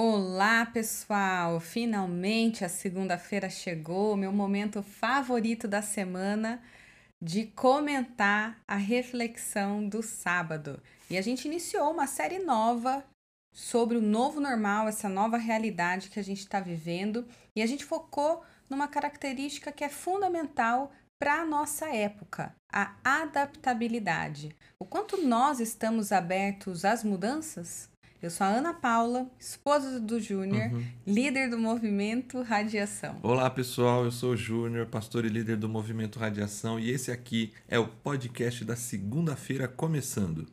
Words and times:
Olá, 0.00 0.64
pessoal! 0.64 1.58
Finalmente 1.58 2.64
a 2.64 2.68
segunda-feira 2.68 3.50
chegou, 3.50 4.16
meu 4.16 4.30
momento 4.30 4.80
favorito 4.80 5.66
da 5.66 5.82
semana 5.82 6.62
de 7.20 7.46
comentar 7.46 8.62
a 8.68 8.76
reflexão 8.76 9.88
do 9.88 10.00
sábado. 10.00 10.80
E 11.10 11.18
a 11.18 11.20
gente 11.20 11.48
iniciou 11.48 11.90
uma 11.90 12.06
série 12.06 12.38
nova 12.38 13.04
sobre 13.52 13.96
o 13.96 14.00
novo 14.00 14.40
normal, 14.40 14.86
essa 14.86 15.08
nova 15.08 15.36
realidade 15.36 16.10
que 16.10 16.20
a 16.20 16.22
gente 16.22 16.42
está 16.42 16.60
vivendo, 16.60 17.26
e 17.56 17.60
a 17.60 17.66
gente 17.66 17.84
focou 17.84 18.44
numa 18.70 18.86
característica 18.86 19.72
que 19.72 19.82
é 19.82 19.88
fundamental 19.88 20.92
para 21.18 21.40
a 21.40 21.44
nossa 21.44 21.92
época, 21.92 22.54
a 22.72 22.94
adaptabilidade. 23.02 24.54
O 24.78 24.84
quanto 24.84 25.20
nós 25.20 25.58
estamos 25.58 26.12
abertos 26.12 26.84
às 26.84 27.02
mudanças? 27.02 27.90
Eu 28.20 28.30
sou 28.30 28.44
a 28.44 28.50
Ana 28.50 28.74
Paula, 28.74 29.30
esposa 29.38 30.00
do 30.00 30.18
Júnior, 30.18 30.72
uhum. 30.72 30.84
líder 31.06 31.48
do 31.48 31.56
movimento 31.56 32.42
Radiação. 32.42 33.20
Olá, 33.22 33.48
pessoal. 33.48 34.04
Eu 34.04 34.10
sou 34.10 34.32
o 34.32 34.36
Júnior, 34.36 34.86
pastor 34.86 35.24
e 35.24 35.28
líder 35.28 35.56
do 35.56 35.68
movimento 35.68 36.18
Radiação, 36.18 36.80
e 36.80 36.90
esse 36.90 37.12
aqui 37.12 37.52
é 37.68 37.78
o 37.78 37.86
podcast 37.86 38.64
da 38.64 38.74
segunda-feira 38.74 39.68
começando. 39.68 40.48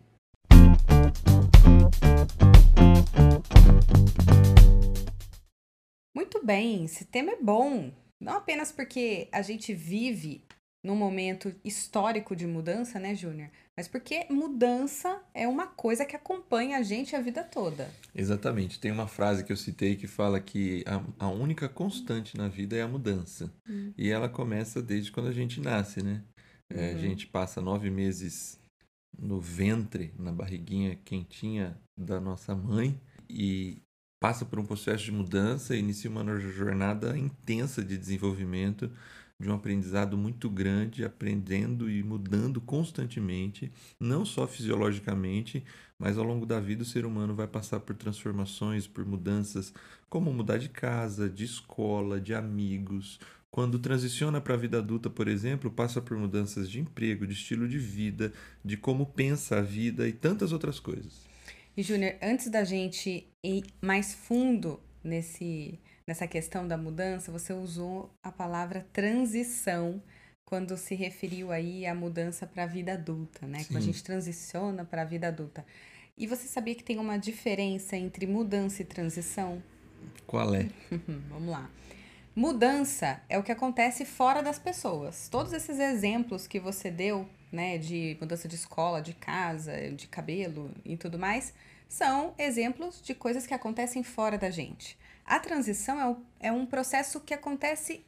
Muito 6.15 6.45
bem, 6.45 6.85
esse 6.85 7.03
tema 7.05 7.31
é 7.31 7.41
bom. 7.41 7.91
Não 8.21 8.33
apenas 8.33 8.71
porque 8.71 9.27
a 9.31 9.41
gente 9.41 9.73
vive 9.73 10.43
num 10.85 10.95
momento 10.95 11.53
histórico 11.63 12.35
de 12.35 12.45
mudança, 12.45 12.99
né, 12.99 13.15
Júnior? 13.15 13.49
Mas 13.75 13.87
porque 13.87 14.25
mudança 14.29 15.19
é 15.33 15.47
uma 15.47 15.65
coisa 15.65 16.05
que 16.05 16.15
acompanha 16.15 16.77
a 16.77 16.83
gente 16.83 17.15
a 17.15 17.21
vida 17.21 17.43
toda. 17.43 17.89
Exatamente. 18.13 18.79
Tem 18.79 18.91
uma 18.91 19.07
frase 19.07 19.43
que 19.43 19.51
eu 19.51 19.57
citei 19.57 19.95
que 19.95 20.05
fala 20.05 20.39
que 20.39 20.83
a, 20.85 21.25
a 21.25 21.29
única 21.29 21.67
constante 21.67 22.37
na 22.37 22.47
vida 22.47 22.75
é 22.75 22.83
a 22.83 22.87
mudança. 22.87 23.51
Hum. 23.67 23.91
E 23.97 24.09
ela 24.09 24.29
começa 24.29 24.81
desde 24.81 25.11
quando 25.11 25.27
a 25.27 25.33
gente 25.33 25.59
nasce, 25.59 26.03
né? 26.03 26.21
É, 26.69 26.91
uhum. 26.91 26.97
A 26.97 27.01
gente 27.01 27.27
passa 27.27 27.61
nove 27.61 27.89
meses 27.89 28.59
no 29.17 29.41
ventre, 29.41 30.13
na 30.19 30.31
barriguinha 30.31 30.99
quentinha 31.03 31.77
da 31.97 32.19
nossa 32.19 32.55
mãe 32.55 32.99
e 33.29 33.81
passa 34.21 34.45
por 34.45 34.59
um 34.59 34.65
processo 34.65 35.03
de 35.03 35.11
mudança, 35.11 35.75
inicia 35.75 36.09
uma 36.09 36.39
jornada 36.39 37.17
intensa 37.17 37.83
de 37.83 37.97
desenvolvimento 37.97 38.91
de 39.39 39.49
um 39.49 39.53
aprendizado 39.53 40.17
muito 40.17 40.49
grande, 40.49 41.03
aprendendo 41.03 41.89
e 41.89 42.01
mudando 42.01 42.61
constantemente, 42.61 43.71
não 43.99 44.25
só 44.25 44.47
fisiologicamente, 44.47 45.63
mas 45.99 46.17
ao 46.17 46.23
longo 46.23 46.45
da 46.45 46.59
vida 46.59 46.83
o 46.83 46.85
ser 46.85 47.05
humano 47.05 47.35
vai 47.35 47.47
passar 47.47 47.81
por 47.81 47.95
transformações, 47.95 48.87
por 48.87 49.05
mudanças, 49.05 49.73
como 50.09 50.33
mudar 50.33 50.57
de 50.57 50.69
casa, 50.69 51.29
de 51.29 51.43
escola, 51.43 52.19
de 52.19 52.33
amigos. 52.33 53.19
Quando 53.51 53.79
transiciona 53.79 54.41
para 54.41 54.53
a 54.53 54.57
vida 54.57 54.77
adulta, 54.77 55.09
por 55.09 55.27
exemplo, 55.27 55.71
passa 55.71 56.01
por 56.01 56.17
mudanças 56.17 56.69
de 56.69 56.79
emprego, 56.79 57.27
de 57.27 57.33
estilo 57.33 57.67
de 57.67 57.77
vida, 57.77 58.33
de 58.63 58.77
como 58.77 59.05
pensa 59.05 59.59
a 59.59 59.61
vida 59.61 60.07
e 60.07 60.13
tantas 60.13 60.51
outras 60.51 60.79
coisas. 60.79 61.25
E 61.75 61.83
Júnior, 61.83 62.15
antes 62.21 62.49
da 62.49 62.63
gente 62.63 63.27
ir 63.43 63.65
mais 63.81 64.13
fundo 64.13 64.79
nesse 65.03 65.79
nessa 66.07 66.27
questão 66.27 66.67
da 66.67 66.77
mudança, 66.77 67.31
você 67.31 67.53
usou 67.53 68.09
a 68.21 68.31
palavra 68.31 68.85
transição 68.93 70.01
quando 70.45 70.77
se 70.77 70.93
referiu 70.93 71.51
aí 71.51 71.85
à 71.85 71.95
mudança 71.95 72.45
para 72.45 72.63
a 72.63 72.67
vida 72.67 72.93
adulta, 72.93 73.47
né? 73.47 73.59
Sim. 73.59 73.65
Quando 73.65 73.77
a 73.77 73.81
gente 73.81 74.03
transiciona 74.03 74.85
para 74.85 75.01
a 75.01 75.05
vida 75.05 75.27
adulta. 75.27 75.65
E 76.17 76.27
você 76.27 76.47
sabia 76.47 76.75
que 76.75 76.83
tem 76.83 76.99
uma 76.99 77.17
diferença 77.17 77.97
entre 77.97 78.27
mudança 78.27 78.81
e 78.81 78.85
transição? 78.85 79.61
Qual 80.25 80.53
é? 80.53 80.69
Vamos 81.29 81.49
lá. 81.49 81.69
Mudança 82.35 83.21
é 83.27 83.39
o 83.39 83.43
que 83.43 83.51
acontece 83.51 84.05
fora 84.05 84.43
das 84.43 84.59
pessoas. 84.59 85.27
Todos 85.29 85.51
esses 85.51 85.79
exemplos 85.79 86.45
que 86.45 86.59
você 86.59 86.91
deu, 86.91 87.27
né, 87.51 87.77
de 87.77 88.17
mudança 88.19 88.47
de 88.47 88.55
escola, 88.55 89.01
de 89.01 89.13
casa, 89.13 89.91
de 89.91 90.07
cabelo 90.07 90.69
e 90.83 90.95
tudo 90.95 91.17
mais, 91.17 91.53
são 91.87 92.33
exemplos 92.37 93.01
de 93.01 93.15
coisas 93.15 93.47
que 93.47 93.53
acontecem 93.53 94.03
fora 94.03 94.37
da 94.37 94.49
gente. 94.49 94.97
A 95.25 95.39
transição 95.39 95.99
é, 95.99 96.07
o, 96.07 96.25
é 96.39 96.51
um 96.51 96.65
processo 96.65 97.19
que 97.19 97.33
acontece 97.33 98.05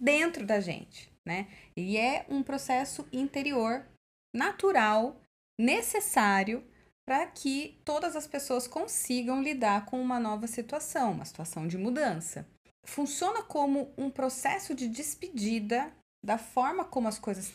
dentro 0.00 0.44
da 0.44 0.60
gente, 0.60 1.12
né? 1.26 1.48
E 1.76 1.96
é 1.96 2.26
um 2.28 2.42
processo 2.42 3.06
interior, 3.12 3.86
natural, 4.34 5.20
necessário 5.58 6.64
para 7.06 7.26
que 7.26 7.78
todas 7.84 8.16
as 8.16 8.26
pessoas 8.26 8.66
consigam 8.66 9.42
lidar 9.42 9.84
com 9.84 10.00
uma 10.00 10.18
nova 10.18 10.46
situação, 10.46 11.12
uma 11.12 11.24
situação 11.24 11.68
de 11.68 11.76
mudança. 11.76 12.48
Funciona 12.86 13.42
como 13.42 13.92
um 13.96 14.10
processo 14.10 14.74
de 14.74 14.88
despedida 14.88 15.92
da 16.24 16.38
forma 16.38 16.84
como 16.84 17.06
as 17.06 17.18
coisas 17.18 17.52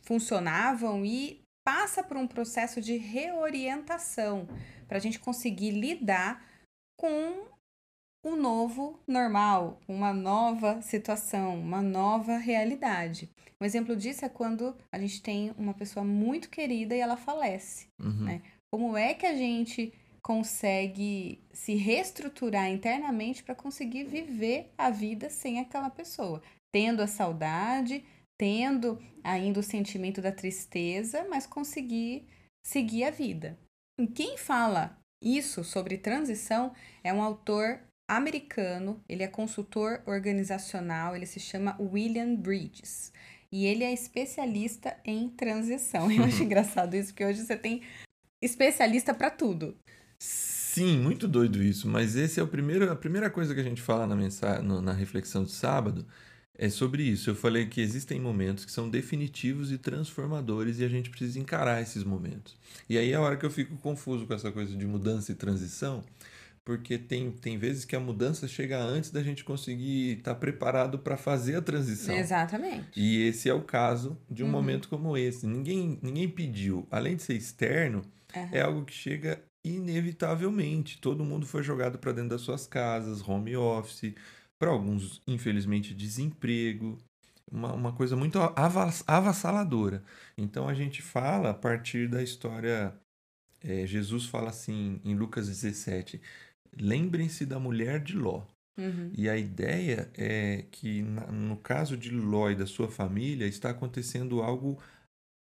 funcionavam 0.00 1.04
e 1.04 1.42
passa 1.64 2.02
por 2.02 2.16
um 2.16 2.26
processo 2.26 2.80
de 2.80 2.96
reorientação 2.96 4.48
para 4.88 4.96
a 4.96 5.00
gente 5.00 5.18
conseguir 5.18 5.72
lidar 5.72 6.44
com 6.96 7.51
um 8.24 8.36
novo 8.36 9.00
normal, 9.06 9.80
uma 9.88 10.12
nova 10.12 10.80
situação, 10.80 11.58
uma 11.58 11.82
nova 11.82 12.36
realidade. 12.36 13.28
Um 13.60 13.64
exemplo 13.64 13.96
disso 13.96 14.24
é 14.24 14.28
quando 14.28 14.76
a 14.92 14.98
gente 14.98 15.22
tem 15.22 15.52
uma 15.56 15.74
pessoa 15.74 16.04
muito 16.04 16.48
querida 16.48 16.94
e 16.94 17.00
ela 17.00 17.16
falece. 17.16 17.86
Uhum. 18.00 18.24
Né? 18.24 18.42
Como 18.72 18.96
é 18.96 19.12
que 19.14 19.26
a 19.26 19.34
gente 19.34 19.92
consegue 20.22 21.40
se 21.52 21.74
reestruturar 21.74 22.68
internamente 22.68 23.42
para 23.42 23.54
conseguir 23.54 24.04
viver 24.04 24.70
a 24.78 24.90
vida 24.90 25.28
sem 25.28 25.58
aquela 25.58 25.90
pessoa? 25.90 26.40
Tendo 26.72 27.02
a 27.02 27.06
saudade, 27.06 28.04
tendo 28.38 28.98
ainda 29.22 29.60
o 29.60 29.64
sentimento 29.64 30.22
da 30.22 30.32
tristeza, 30.32 31.26
mas 31.28 31.46
conseguir 31.46 32.26
seguir 32.64 33.04
a 33.04 33.10
vida. 33.10 33.58
E 34.00 34.06
quem 34.06 34.36
fala 34.36 34.98
isso 35.22 35.62
sobre 35.62 35.98
transição 35.98 36.72
é 37.04 37.12
um 37.12 37.22
autor 37.22 37.80
americano, 38.16 39.02
ele 39.08 39.22
é 39.22 39.28
consultor 39.28 40.02
organizacional, 40.06 41.14
ele 41.16 41.26
se 41.26 41.40
chama 41.40 41.76
William 41.80 42.34
Bridges. 42.34 43.12
E 43.50 43.66
ele 43.66 43.84
é 43.84 43.92
especialista 43.92 44.96
em 45.04 45.28
transição. 45.28 46.10
Eu 46.10 46.24
acho 46.24 46.42
engraçado 46.44 46.94
isso, 46.94 47.10
porque 47.12 47.24
hoje 47.24 47.42
você 47.42 47.56
tem 47.56 47.82
especialista 48.42 49.12
para 49.12 49.30
tudo. 49.30 49.76
Sim, 50.18 50.98
muito 50.98 51.28
doido 51.28 51.62
isso, 51.62 51.86
mas 51.86 52.16
esse 52.16 52.40
é 52.40 52.42
o 52.42 52.48
primeiro, 52.48 52.90
a 52.90 52.96
primeira 52.96 53.28
coisa 53.28 53.54
que 53.54 53.60
a 53.60 53.64
gente 53.64 53.82
fala 53.82 54.06
na, 54.06 54.16
mensagem, 54.16 54.64
na 54.64 54.92
reflexão 54.92 55.42
do 55.42 55.50
sábado 55.50 56.06
é 56.56 56.70
sobre 56.70 57.02
isso. 57.02 57.28
Eu 57.28 57.34
falei 57.34 57.66
que 57.66 57.80
existem 57.80 58.20
momentos 58.20 58.64
que 58.64 58.72
são 58.72 58.88
definitivos 58.88 59.70
e 59.70 59.76
transformadores 59.76 60.78
e 60.78 60.84
a 60.84 60.88
gente 60.88 61.10
precisa 61.10 61.38
encarar 61.38 61.82
esses 61.82 62.04
momentos. 62.04 62.56
E 62.88 62.96
aí 62.96 63.12
é 63.12 63.16
a 63.16 63.20
hora 63.20 63.36
que 63.36 63.44
eu 63.44 63.50
fico 63.50 63.76
confuso 63.76 64.26
com 64.26 64.32
essa 64.32 64.50
coisa 64.50 64.74
de 64.74 64.86
mudança 64.86 65.32
e 65.32 65.34
transição, 65.34 66.02
porque 66.64 66.96
tem, 66.96 67.30
tem 67.32 67.58
vezes 67.58 67.84
que 67.84 67.96
a 67.96 68.00
mudança 68.00 68.46
chega 68.46 68.78
antes 68.78 69.10
da 69.10 69.22
gente 69.22 69.42
conseguir 69.42 70.18
estar 70.18 70.34
tá 70.34 70.40
preparado 70.40 70.98
para 70.98 71.16
fazer 71.16 71.56
a 71.56 71.62
transição. 71.62 72.14
Exatamente. 72.14 72.88
E 72.94 73.26
esse 73.26 73.48
é 73.48 73.54
o 73.54 73.62
caso 73.62 74.16
de 74.30 74.42
um 74.42 74.46
uhum. 74.46 74.52
momento 74.52 74.88
como 74.88 75.16
esse. 75.16 75.46
Ninguém, 75.46 75.98
ninguém 76.00 76.28
pediu. 76.28 76.86
Além 76.90 77.16
de 77.16 77.22
ser 77.22 77.34
externo, 77.34 78.02
uhum. 78.34 78.48
é 78.52 78.60
algo 78.60 78.84
que 78.84 78.94
chega 78.94 79.42
inevitavelmente. 79.64 81.00
Todo 81.00 81.24
mundo 81.24 81.46
foi 81.46 81.62
jogado 81.62 81.98
para 81.98 82.12
dentro 82.12 82.30
das 82.30 82.42
suas 82.42 82.66
casas, 82.66 83.26
home 83.26 83.56
office, 83.56 84.14
para 84.56 84.70
alguns, 84.70 85.20
infelizmente, 85.26 85.94
desemprego. 85.94 86.96
Uma, 87.50 87.72
uma 87.72 87.92
coisa 87.92 88.16
muito 88.16 88.38
avassaladora. 89.04 90.02
Então 90.38 90.68
a 90.68 90.74
gente 90.74 91.02
fala 91.02 91.50
a 91.50 91.54
partir 91.54 92.08
da 92.08 92.22
história. 92.22 92.94
É, 93.60 93.86
Jesus 93.86 94.26
fala 94.26 94.48
assim 94.48 95.00
em 95.04 95.14
Lucas 95.14 95.48
17: 95.48 96.20
lembrem-se 96.78 97.46
da 97.46 97.58
mulher 97.58 98.00
de 98.00 98.16
Ló. 98.16 98.44
Uhum. 98.78 99.10
E 99.16 99.28
a 99.28 99.36
ideia 99.36 100.10
é 100.14 100.64
que, 100.70 101.02
no 101.02 101.56
caso 101.56 101.96
de 101.96 102.10
Ló 102.10 102.50
e 102.50 102.56
da 102.56 102.66
sua 102.66 102.88
família, 102.88 103.46
está 103.46 103.70
acontecendo 103.70 104.42
algo 104.42 104.78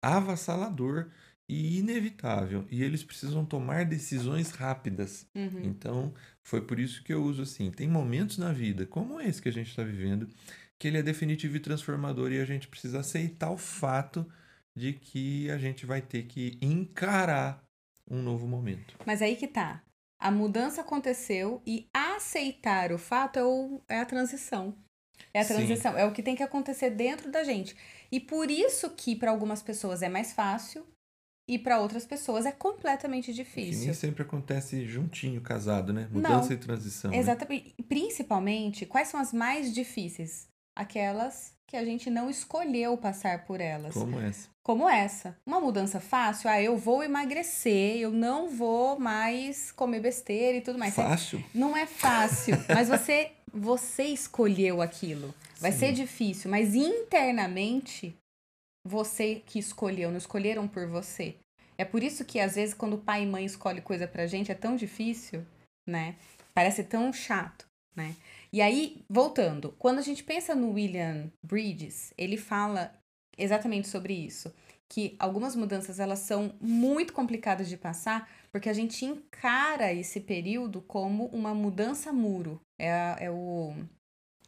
avassalador 0.02 1.08
e 1.48 1.78
inevitável. 1.78 2.66
E 2.70 2.82
eles 2.82 3.02
precisam 3.02 3.44
tomar 3.44 3.84
decisões 3.84 4.50
rápidas. 4.50 5.26
Uhum. 5.34 5.62
Então, 5.64 6.14
foi 6.42 6.60
por 6.60 6.78
isso 6.78 7.02
que 7.02 7.12
eu 7.12 7.22
uso 7.22 7.42
assim. 7.42 7.70
Tem 7.70 7.88
momentos 7.88 8.38
na 8.38 8.52
vida, 8.52 8.86
como 8.86 9.20
esse 9.20 9.40
que 9.40 9.48
a 9.48 9.52
gente 9.52 9.70
está 9.70 9.82
vivendo, 9.82 10.28
que 10.78 10.88
ele 10.88 10.98
é 10.98 11.02
definitivo 11.02 11.56
e 11.56 11.60
transformador 11.60 12.32
e 12.32 12.40
a 12.40 12.44
gente 12.44 12.68
precisa 12.68 13.00
aceitar 13.00 13.50
o 13.50 13.56
fato 13.56 14.26
de 14.76 14.92
que 14.92 15.50
a 15.50 15.58
gente 15.58 15.86
vai 15.86 16.02
ter 16.02 16.24
que 16.24 16.58
encarar 16.60 17.62
um 18.10 18.20
novo 18.20 18.46
momento. 18.46 18.96
Mas 19.06 19.22
aí 19.22 19.36
que 19.36 19.46
tá. 19.46 19.82
A 20.24 20.30
mudança 20.30 20.80
aconteceu 20.80 21.60
e 21.66 21.86
aceitar 21.92 22.92
o 22.92 22.96
fato 22.98 23.38
é, 23.38 23.44
o, 23.44 23.82
é 23.86 23.98
a 24.00 24.06
transição. 24.06 24.74
É 25.34 25.42
a 25.42 25.44
transição, 25.44 25.92
Sim. 25.92 25.98
é 25.98 26.04
o 26.06 26.12
que 26.12 26.22
tem 26.22 26.34
que 26.34 26.42
acontecer 26.42 26.88
dentro 26.88 27.30
da 27.30 27.44
gente. 27.44 27.76
E 28.10 28.18
por 28.18 28.50
isso 28.50 28.88
que 28.96 29.14
para 29.14 29.30
algumas 29.30 29.62
pessoas 29.62 30.00
é 30.00 30.08
mais 30.08 30.32
fácil 30.32 30.86
e 31.46 31.58
para 31.58 31.78
outras 31.78 32.06
pessoas 32.06 32.46
é 32.46 32.52
completamente 32.52 33.26
Que 33.26 33.32
difícil. 33.34 33.84
nem 33.84 33.92
sempre 33.92 34.22
acontece 34.22 34.86
juntinho, 34.86 35.42
casado, 35.42 35.92
né? 35.92 36.08
Mudança 36.10 36.48
Não. 36.48 36.56
e 36.56 36.58
transição. 36.58 37.10
né? 37.10 37.18
Exatamente. 37.18 37.74
Principalmente, 37.86 38.86
quais 38.86 39.08
são 39.08 39.20
as 39.20 39.30
mais 39.30 39.74
difíceis? 39.74 40.48
Aquelas 40.76 41.54
que 41.66 41.76
a 41.76 41.84
gente 41.84 42.10
não 42.10 42.30
escolheu 42.30 42.96
passar 42.96 43.44
por 43.44 43.60
elas. 43.60 43.94
Como 43.94 44.20
essa? 44.20 44.48
Como 44.62 44.88
essa. 44.88 45.36
Uma 45.46 45.60
mudança 45.60 46.00
fácil, 46.00 46.48
ah, 46.48 46.60
eu 46.60 46.76
vou 46.76 47.02
emagrecer, 47.02 47.96
eu 47.96 48.10
não 48.10 48.48
vou 48.48 48.98
mais 48.98 49.72
comer 49.72 50.00
besteira 50.00 50.58
e 50.58 50.60
tudo 50.60 50.78
mais. 50.78 50.94
Fácil? 50.94 51.44
Não 51.54 51.76
é 51.76 51.86
fácil, 51.86 52.56
mas 52.68 52.88
você 52.88 53.32
você 53.52 54.04
escolheu 54.04 54.82
aquilo. 54.82 55.32
Vai 55.60 55.72
Sim. 55.72 55.78
ser 55.78 55.92
difícil, 55.92 56.50
mas 56.50 56.74
internamente 56.74 58.16
você 58.86 59.42
que 59.46 59.58
escolheu, 59.58 60.10
não 60.10 60.18
escolheram 60.18 60.68
por 60.68 60.86
você. 60.86 61.36
É 61.78 61.84
por 61.84 62.02
isso 62.02 62.24
que 62.24 62.38
às 62.38 62.54
vezes 62.54 62.74
quando 62.74 62.98
pai 62.98 63.22
e 63.22 63.26
mãe 63.26 63.44
escolhem 63.44 63.82
coisa 63.82 64.06
pra 64.06 64.26
gente 64.26 64.52
é 64.52 64.54
tão 64.54 64.76
difícil, 64.76 65.44
né? 65.88 66.16
Parece 66.52 66.84
tão 66.84 67.12
chato, 67.12 67.66
né? 67.96 68.14
E 68.54 68.62
aí, 68.62 69.04
voltando, 69.10 69.74
quando 69.80 69.98
a 69.98 70.00
gente 70.00 70.22
pensa 70.22 70.54
no 70.54 70.74
William 70.74 71.28
Bridges, 71.44 72.14
ele 72.16 72.36
fala 72.36 72.96
exatamente 73.36 73.88
sobre 73.88 74.14
isso, 74.14 74.54
que 74.88 75.16
algumas 75.18 75.56
mudanças 75.56 75.98
elas 75.98 76.20
são 76.20 76.54
muito 76.60 77.12
complicadas 77.12 77.68
de 77.68 77.76
passar, 77.76 78.30
porque 78.52 78.68
a 78.68 78.72
gente 78.72 79.04
encara 79.04 79.92
esse 79.92 80.20
período 80.20 80.80
como 80.80 81.26
uma 81.32 81.52
mudança 81.52 82.12
muro. 82.12 82.60
É, 82.78 83.24
é 83.24 83.28
o 83.28 83.74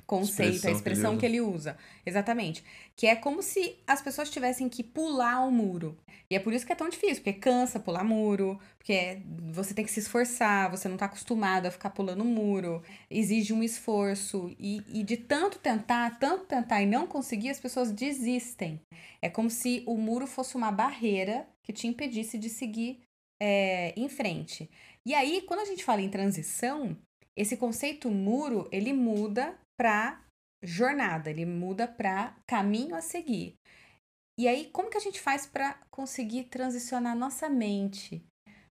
conceito, 0.06 0.54
Expressão 0.54 0.70
a 0.70 0.72
que 0.72 0.76
expressão 0.78 1.10
usa. 1.12 1.20
que 1.20 1.26
ele 1.26 1.40
usa. 1.40 1.76
Exatamente. 2.04 2.64
Que 2.94 3.06
é 3.06 3.16
como 3.16 3.42
se 3.42 3.76
as 3.86 4.00
pessoas 4.00 4.30
tivessem 4.30 4.68
que 4.68 4.82
pular 4.82 5.44
o 5.46 5.50
muro. 5.50 5.96
E 6.30 6.34
é 6.34 6.40
por 6.40 6.52
isso 6.52 6.66
que 6.66 6.72
é 6.72 6.76
tão 6.76 6.88
difícil, 6.88 7.16
porque 7.16 7.32
cansa 7.34 7.78
pular 7.78 8.02
muro, 8.04 8.58
porque 8.78 9.22
você 9.52 9.74
tem 9.74 9.84
que 9.84 9.90
se 9.90 10.00
esforçar, 10.00 10.70
você 10.70 10.88
não 10.88 10.96
tá 10.96 11.06
acostumado 11.06 11.66
a 11.66 11.70
ficar 11.70 11.90
pulando 11.90 12.24
muro, 12.24 12.82
exige 13.08 13.52
um 13.52 13.62
esforço. 13.62 14.54
E, 14.58 14.82
e 14.88 15.02
de 15.04 15.16
tanto 15.16 15.58
tentar, 15.58 16.18
tanto 16.18 16.46
tentar 16.46 16.82
e 16.82 16.86
não 16.86 17.06
conseguir, 17.06 17.50
as 17.50 17.60
pessoas 17.60 17.92
desistem. 17.92 18.80
É 19.22 19.28
como 19.28 19.50
se 19.50 19.82
o 19.86 19.96
muro 19.96 20.26
fosse 20.26 20.56
uma 20.56 20.70
barreira 20.72 21.46
que 21.62 21.72
te 21.72 21.86
impedisse 21.86 22.38
de 22.38 22.48
seguir 22.48 23.00
é, 23.40 23.92
em 23.96 24.08
frente. 24.08 24.68
E 25.04 25.14
aí, 25.14 25.42
quando 25.42 25.60
a 25.60 25.64
gente 25.64 25.84
fala 25.84 26.00
em 26.00 26.08
transição, 26.08 26.96
esse 27.36 27.56
conceito 27.56 28.10
muro, 28.10 28.66
ele 28.72 28.92
muda 28.92 29.56
para 29.76 30.24
jornada, 30.62 31.30
ele 31.30 31.44
muda 31.44 31.86
para 31.86 32.34
caminho 32.46 32.94
a 32.94 33.00
seguir. 33.00 33.58
E 34.38 34.48
aí, 34.48 34.66
como 34.70 34.90
que 34.90 34.96
a 34.98 35.00
gente 35.00 35.20
faz 35.20 35.46
para 35.46 35.74
conseguir 35.90 36.44
transicionar 36.44 37.16
nossa 37.16 37.48
mente? 37.48 38.24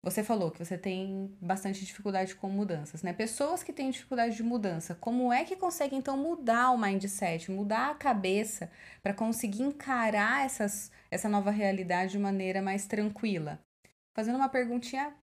Você 0.03 0.23
falou 0.23 0.49
que 0.49 0.57
você 0.57 0.77
tem 0.79 1.37
bastante 1.39 1.85
dificuldade 1.85 2.33
com 2.35 2.49
mudanças, 2.49 3.03
né? 3.03 3.13
Pessoas 3.13 3.61
que 3.61 3.71
têm 3.71 3.91
dificuldade 3.91 4.35
de 4.35 4.41
mudança, 4.41 4.95
como 4.95 5.31
é 5.31 5.45
que 5.45 5.55
conseguem 5.55 5.99
então 5.99 6.17
mudar 6.17 6.71
o 6.71 6.77
mindset, 6.77 7.51
mudar 7.51 7.91
a 7.91 7.95
cabeça 7.95 8.71
para 9.03 9.13
conseguir 9.13 9.61
encarar 9.61 10.43
essas, 10.43 10.91
essa 11.11 11.29
nova 11.29 11.51
realidade 11.51 12.13
de 12.13 12.19
maneira 12.19 12.63
mais 12.63 12.87
tranquila? 12.87 13.59
Fazendo 14.15 14.37
uma 14.37 14.49
perguntinha 14.49 15.13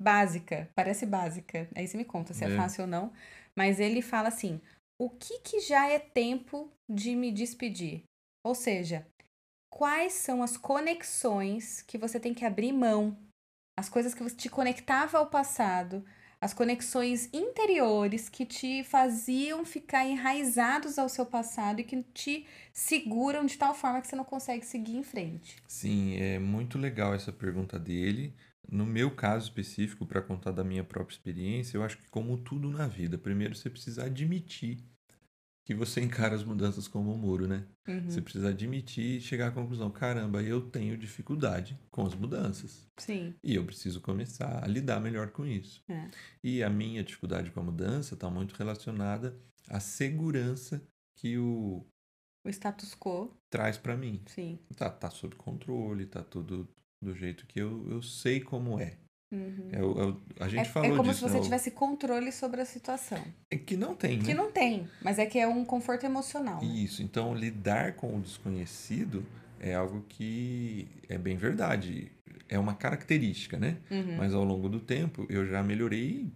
básica, 0.00 0.70
parece 0.74 1.04
básica, 1.04 1.68
aí 1.74 1.88
você 1.88 1.96
me 1.96 2.04
conta 2.04 2.32
se 2.32 2.44
é, 2.44 2.48
É. 2.48 2.56
fácil 2.56 2.82
ou 2.82 2.86
não, 2.88 3.12
mas 3.56 3.80
ele 3.80 4.00
fala 4.00 4.28
assim: 4.28 4.60
o 4.98 5.08
que 5.08 5.38
que 5.38 5.60
já 5.60 5.88
é 5.88 5.98
tempo 5.98 6.72
de 6.88 7.14
me 7.14 7.30
despedir? 7.30 8.02
Ou 8.44 8.54
seja, 8.54 9.06
quais 9.70 10.12
são 10.14 10.42
as 10.42 10.56
conexões 10.56 11.82
que 11.82 11.96
você 11.96 12.18
tem 12.18 12.34
que 12.34 12.44
abrir 12.44 12.72
mão? 12.72 13.16
As 13.78 13.88
coisas 13.88 14.12
que 14.12 14.22
você 14.22 14.34
te 14.34 14.48
conectava 14.48 15.18
ao 15.18 15.26
passado, 15.26 16.04
as 16.40 16.52
conexões 16.52 17.28
interiores 17.32 18.28
que 18.28 18.44
te 18.44 18.82
faziam 18.82 19.64
ficar 19.64 20.04
enraizados 20.04 20.98
ao 20.98 21.08
seu 21.08 21.24
passado 21.24 21.80
e 21.80 21.84
que 21.84 22.02
te 22.02 22.44
seguram 22.72 23.46
de 23.46 23.56
tal 23.56 23.74
forma 23.74 24.00
que 24.00 24.08
você 24.08 24.16
não 24.16 24.24
consegue 24.24 24.66
seguir 24.66 24.96
em 24.96 25.04
frente. 25.04 25.56
Sim, 25.68 26.16
é 26.16 26.40
muito 26.40 26.76
legal 26.76 27.14
essa 27.14 27.32
pergunta 27.32 27.78
dele. 27.78 28.34
No 28.70 28.84
meu 28.86 29.10
caso 29.14 29.46
específico, 29.46 30.06
para 30.06 30.20
contar 30.22 30.52
da 30.52 30.62
minha 30.64 30.84
própria 30.84 31.14
experiência, 31.14 31.76
eu 31.76 31.82
acho 31.82 31.98
que 31.98 32.08
como 32.10 32.36
tudo 32.38 32.68
na 32.70 32.86
vida, 32.86 33.16
primeiro 33.16 33.54
você 33.54 33.70
precisa 33.70 34.04
admitir 34.04 34.78
que 35.64 35.74
você 35.74 36.00
encara 36.02 36.34
as 36.34 36.44
mudanças 36.44 36.88
como 36.88 37.12
um 37.12 37.18
muro, 37.18 37.46
né? 37.46 37.66
Uhum. 37.86 38.10
Você 38.10 38.22
precisa 38.22 38.50
admitir 38.50 39.18
e 39.18 39.20
chegar 39.20 39.48
à 39.48 39.50
conclusão, 39.52 39.90
caramba, 39.90 40.42
eu 40.42 40.60
tenho 40.70 40.96
dificuldade 40.96 41.78
com 41.90 42.06
as 42.06 42.14
mudanças. 42.14 42.86
Sim. 42.98 43.34
E 43.42 43.54
eu 43.54 43.64
preciso 43.64 44.00
começar 44.00 44.64
a 44.64 44.66
lidar 44.66 45.00
melhor 45.00 45.30
com 45.30 45.46
isso. 45.46 45.82
É. 45.88 46.10
E 46.42 46.62
a 46.62 46.70
minha 46.70 47.04
dificuldade 47.04 47.50
com 47.50 47.60
a 47.60 47.64
mudança 47.64 48.14
está 48.14 48.30
muito 48.30 48.54
relacionada 48.54 49.36
à 49.68 49.80
segurança 49.80 50.82
que 51.16 51.38
o 51.38 51.86
O 52.44 52.48
status 52.50 52.94
quo, 52.94 53.30
traz 53.50 53.76
para 53.78 53.96
mim. 53.96 54.22
sim. 54.26 54.58
Tá, 54.76 54.90
tá 54.90 55.10
sob 55.10 55.36
controle, 55.36 56.06
tá 56.06 56.22
tudo 56.22 56.68
do 57.02 57.14
jeito 57.14 57.46
que 57.46 57.60
eu, 57.60 57.86
eu 57.90 58.02
sei 58.02 58.40
como 58.40 58.78
é. 58.80 58.94
Uhum. 59.30 59.68
É, 59.72 59.82
o- 59.82 60.10
é 60.40 60.44
a 60.44 60.48
gente 60.48 60.60
É, 60.60 60.64
falou 60.64 60.88
é 60.92 60.96
como 60.96 61.10
disso. 61.10 61.16
se 61.20 61.28
você 61.28 61.34
né? 61.34 61.40
O- 61.40 61.44
tivesse 61.44 61.70
controle 61.70 62.32
sobre 62.32 62.60
a 62.60 62.64
situação. 62.64 63.22
É 63.50 63.56
que 63.58 63.76
não 63.76 63.94
tem, 63.94 64.18
Que 64.20 64.28
né? 64.28 64.34
não 64.34 64.50
tem, 64.50 64.88
mas 65.02 65.18
é 65.18 65.26
que 65.26 65.38
é 65.38 65.46
um 65.46 65.64
conforto 65.64 66.06
emocional. 66.06 66.62
Né? 66.62 66.68
Isso. 66.68 67.02
Então, 67.02 67.34
lidar 67.34 67.94
com 67.96 68.16
o 68.16 68.20
desconhecido 68.20 69.24
é 69.60 69.74
algo 69.74 70.04
que 70.08 70.88
é 71.08 71.18
bem 71.18 71.36
verdade. 71.36 72.10
É 72.48 72.58
uma 72.58 72.74
característica, 72.74 73.58
né? 73.58 73.76
Uhum. 73.90 74.16
Mas 74.16 74.32
ao 74.32 74.42
longo 74.44 74.68
do 74.68 74.80
tempo, 74.80 75.26
eu 75.28 75.44
já 75.46 75.62
melhorei 75.62 76.32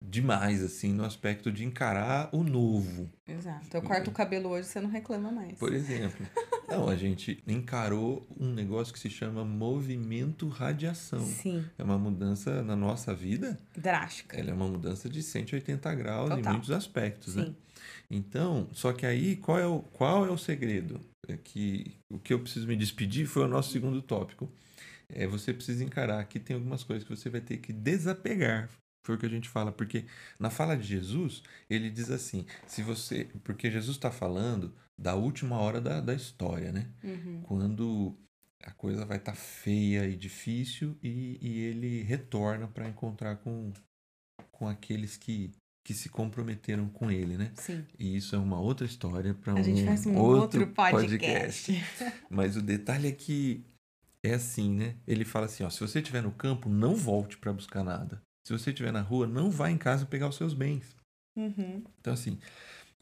demais, 0.00 0.62
assim, 0.62 0.92
no 0.92 1.04
aspecto 1.04 1.50
de 1.50 1.64
encarar 1.64 2.28
o 2.32 2.42
novo. 2.42 3.10
Exato. 3.26 3.76
Eu 3.76 3.82
corto 3.82 4.10
o 4.10 4.12
cabelo 4.12 4.48
hoje, 4.50 4.68
você 4.68 4.80
não 4.80 4.88
reclama 4.88 5.30
mais. 5.30 5.58
Por 5.58 5.72
exemplo. 5.72 6.26
Não, 6.68 6.86
a 6.86 6.96
gente 6.96 7.42
encarou 7.46 8.28
um 8.38 8.52
negócio 8.52 8.92
que 8.92 9.00
se 9.00 9.08
chama 9.08 9.42
movimento 9.42 10.46
radiação. 10.48 11.24
Sim, 11.24 11.64
É 11.78 11.82
uma 11.82 11.98
mudança 11.98 12.62
na 12.62 12.76
nossa 12.76 13.14
vida 13.14 13.58
drástica. 13.74 14.36
Ela 14.36 14.50
é 14.50 14.52
uma 14.52 14.68
mudança 14.68 15.08
de 15.08 15.22
180 15.22 15.94
graus 15.94 16.30
em 16.30 16.36
Total. 16.36 16.52
muitos 16.52 16.70
aspectos, 16.70 17.36
né? 17.36 17.46
Sim. 17.46 17.56
Então, 18.10 18.68
só 18.72 18.92
que 18.92 19.06
aí, 19.06 19.36
qual 19.36 19.58
é 19.58 19.66
o, 19.66 19.80
qual 19.80 20.26
é 20.26 20.30
o 20.30 20.36
segredo? 20.36 21.00
É 21.26 21.38
que 21.38 21.94
o 22.10 22.18
que 22.18 22.34
eu 22.34 22.38
preciso 22.40 22.66
me 22.66 22.76
despedir 22.76 23.26
foi 23.26 23.44
o 23.44 23.48
nosso 23.48 23.72
segundo 23.72 24.02
tópico. 24.02 24.52
É, 25.08 25.26
você 25.26 25.54
precisa 25.54 25.82
encarar 25.82 26.22
que 26.26 26.38
tem 26.38 26.54
algumas 26.54 26.84
coisas 26.84 27.02
que 27.02 27.16
você 27.16 27.30
vai 27.30 27.40
ter 27.40 27.56
que 27.56 27.72
desapegar. 27.72 28.68
Foi 29.08 29.14
o 29.14 29.18
que 29.18 29.24
a 29.24 29.30
gente 29.30 29.48
fala, 29.48 29.72
porque 29.72 30.04
na 30.38 30.50
fala 30.50 30.76
de 30.76 30.86
Jesus, 30.86 31.42
ele 31.70 31.88
diz 31.88 32.10
assim: 32.10 32.44
se 32.66 32.82
você. 32.82 33.26
Porque 33.42 33.70
Jesus 33.70 33.96
está 33.96 34.10
falando 34.10 34.74
da 34.98 35.14
última 35.14 35.58
hora 35.58 35.80
da, 35.80 35.98
da 35.98 36.12
história, 36.12 36.70
né? 36.70 36.90
Uhum. 37.02 37.40
Quando 37.40 38.14
a 38.62 38.70
coisa 38.70 39.06
vai 39.06 39.16
estar 39.16 39.34
feia 39.34 40.06
e 40.06 40.14
difícil 40.14 40.94
e, 41.02 41.38
e 41.40 41.58
ele 41.60 42.02
retorna 42.02 42.68
para 42.68 42.86
encontrar 42.86 43.36
com, 43.36 43.72
com 44.52 44.68
aqueles 44.68 45.16
que, 45.16 45.52
que 45.82 45.94
se 45.94 46.10
comprometeram 46.10 46.86
com 46.90 47.10
ele, 47.10 47.38
né? 47.38 47.50
Sim. 47.54 47.82
E 47.98 48.14
isso 48.14 48.36
é 48.36 48.38
uma 48.38 48.60
outra 48.60 48.84
história 48.84 49.32
para 49.32 49.54
um 49.54 49.56
um 50.10 50.18
outro, 50.18 50.60
outro 50.60 50.66
podcast. 50.66 51.72
Mas 52.28 52.58
o 52.58 52.60
detalhe 52.60 53.08
é 53.08 53.12
que 53.12 53.64
é 54.22 54.34
assim, 54.34 54.70
né? 54.74 54.96
Ele 55.06 55.24
fala 55.24 55.46
assim, 55.46 55.64
ó, 55.64 55.70
se 55.70 55.80
você 55.80 56.00
estiver 56.00 56.22
no 56.22 56.32
campo, 56.32 56.68
não 56.68 56.94
volte 56.94 57.38
para 57.38 57.54
buscar 57.54 57.82
nada. 57.82 58.20
Se 58.48 58.52
você 58.54 58.70
estiver 58.70 58.90
na 58.90 59.02
rua, 59.02 59.26
não 59.26 59.50
vá 59.50 59.70
em 59.70 59.76
casa 59.76 60.06
pegar 60.06 60.26
os 60.26 60.36
seus 60.36 60.54
bens. 60.54 60.96
Uhum. 61.36 61.84
Então, 62.00 62.14
assim, 62.14 62.38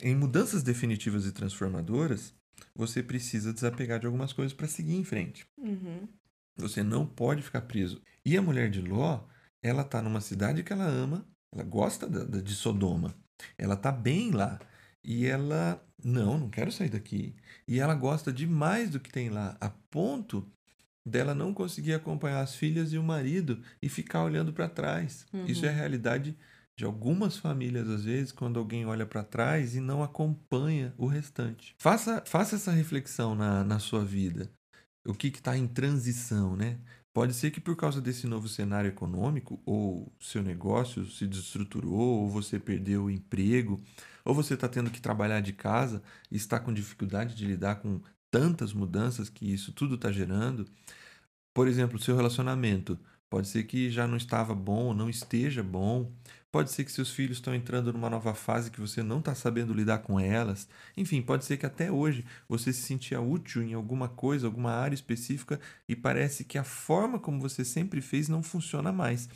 em 0.02 0.12
mudanças 0.16 0.60
definitivas 0.60 1.24
e 1.24 1.30
transformadoras, 1.30 2.34
você 2.74 3.00
precisa 3.00 3.54
desapegar 3.54 4.00
de 4.00 4.06
algumas 4.06 4.32
coisas 4.32 4.52
para 4.52 4.66
seguir 4.66 4.96
em 4.96 5.04
frente. 5.04 5.46
Uhum. 5.56 6.08
Você 6.56 6.82
não 6.82 7.06
pode 7.06 7.42
ficar 7.42 7.60
preso. 7.60 8.02
E 8.24 8.36
a 8.36 8.42
mulher 8.42 8.68
de 8.68 8.80
Ló, 8.80 9.22
ela 9.62 9.84
tá 9.84 10.02
numa 10.02 10.20
cidade 10.20 10.64
que 10.64 10.72
ela 10.72 10.84
ama, 10.84 11.24
ela 11.52 11.62
gosta 11.62 12.08
da- 12.08 12.40
de 12.40 12.52
Sodoma. 12.52 13.14
Ela 13.56 13.76
tá 13.76 13.92
bem 13.92 14.32
lá. 14.32 14.58
E 15.04 15.26
ela, 15.26 15.80
não, 16.04 16.38
não 16.38 16.50
quero 16.50 16.72
sair 16.72 16.90
daqui. 16.90 17.36
E 17.68 17.78
ela 17.78 17.94
gosta 17.94 18.32
demais 18.32 18.90
do 18.90 18.98
que 18.98 19.12
tem 19.12 19.30
lá, 19.30 19.56
a 19.60 19.70
ponto 19.70 20.44
dela 21.06 21.34
não 21.34 21.54
conseguir 21.54 21.94
acompanhar 21.94 22.40
as 22.40 22.56
filhas 22.56 22.92
e 22.92 22.98
o 22.98 23.02
marido 23.02 23.62
e 23.80 23.88
ficar 23.88 24.24
olhando 24.24 24.52
para 24.52 24.68
trás. 24.68 25.24
Uhum. 25.32 25.46
Isso 25.46 25.64
é 25.64 25.68
a 25.68 25.72
realidade 25.72 26.36
de 26.76 26.84
algumas 26.84 27.38
famílias, 27.38 27.88
às 27.88 28.04
vezes, 28.04 28.32
quando 28.32 28.58
alguém 28.58 28.84
olha 28.84 29.06
para 29.06 29.22
trás 29.22 29.76
e 29.76 29.80
não 29.80 30.02
acompanha 30.02 30.92
o 30.98 31.06
restante. 31.06 31.74
Faça, 31.78 32.22
faça 32.26 32.56
essa 32.56 32.72
reflexão 32.72 33.34
na, 33.34 33.62
na 33.62 33.78
sua 33.78 34.04
vida. 34.04 34.50
O 35.06 35.14
que 35.14 35.28
está 35.28 35.56
em 35.56 35.68
transição, 35.68 36.56
né? 36.56 36.78
Pode 37.14 37.32
ser 37.32 37.50
que 37.50 37.60
por 37.60 37.76
causa 37.76 37.98
desse 37.98 38.26
novo 38.26 38.46
cenário 38.46 38.88
econômico, 38.88 39.58
ou 39.64 40.12
seu 40.20 40.42
negócio 40.42 41.06
se 41.06 41.26
desestruturou, 41.26 42.20
ou 42.20 42.28
você 42.28 42.58
perdeu 42.58 43.04
o 43.04 43.10
emprego, 43.10 43.80
ou 44.22 44.34
você 44.34 44.52
está 44.52 44.68
tendo 44.68 44.90
que 44.90 45.00
trabalhar 45.00 45.40
de 45.40 45.54
casa 45.54 46.02
e 46.30 46.36
está 46.36 46.60
com 46.60 46.74
dificuldade 46.74 47.34
de 47.34 47.46
lidar 47.46 47.76
com 47.76 48.02
tantas 48.36 48.72
mudanças 48.74 49.30
que 49.30 49.50
isso 49.52 49.72
tudo 49.72 49.94
está 49.94 50.12
gerando, 50.12 50.66
Por 51.54 51.68
exemplo, 51.68 51.98
seu 51.98 52.16
relacionamento. 52.16 52.98
Pode 53.30 53.48
ser 53.48 53.64
que 53.64 53.90
já 53.90 54.06
não 54.06 54.16
estava 54.16 54.54
bom, 54.54 54.94
não 54.94 55.10
esteja 55.10 55.62
bom. 55.62 56.12
Pode 56.52 56.70
ser 56.70 56.84
que 56.84 56.92
seus 56.92 57.10
filhos 57.10 57.38
estão 57.38 57.54
entrando 57.54 57.92
numa 57.92 58.10
nova 58.10 58.34
fase 58.34 58.70
que 58.70 58.80
você 58.80 59.02
não 59.02 59.20
está 59.20 59.34
sabendo 59.34 59.74
lidar 59.74 59.98
com 60.00 60.20
elas. 60.20 60.68
Enfim, 60.96 61.22
pode 61.22 61.44
ser 61.44 61.56
que 61.58 61.66
até 61.66 61.90
hoje 61.92 62.24
você 62.48 62.72
se 62.72 62.82
sentia 62.82 63.20
útil 63.20 63.62
em 63.62 63.74
alguma 63.74 64.08
coisa, 64.08 64.46
alguma 64.46 64.72
área 64.72 64.94
específica 64.94 65.60
e 65.88 65.96
parece 65.96 66.44
que 66.44 66.58
a 66.58 66.64
forma 66.64 67.18
como 67.18 67.40
você 67.40 67.64
sempre 67.64 68.00
fez 68.02 68.28
não 68.28 68.42
funciona 68.42 68.92
mais. 68.92 69.28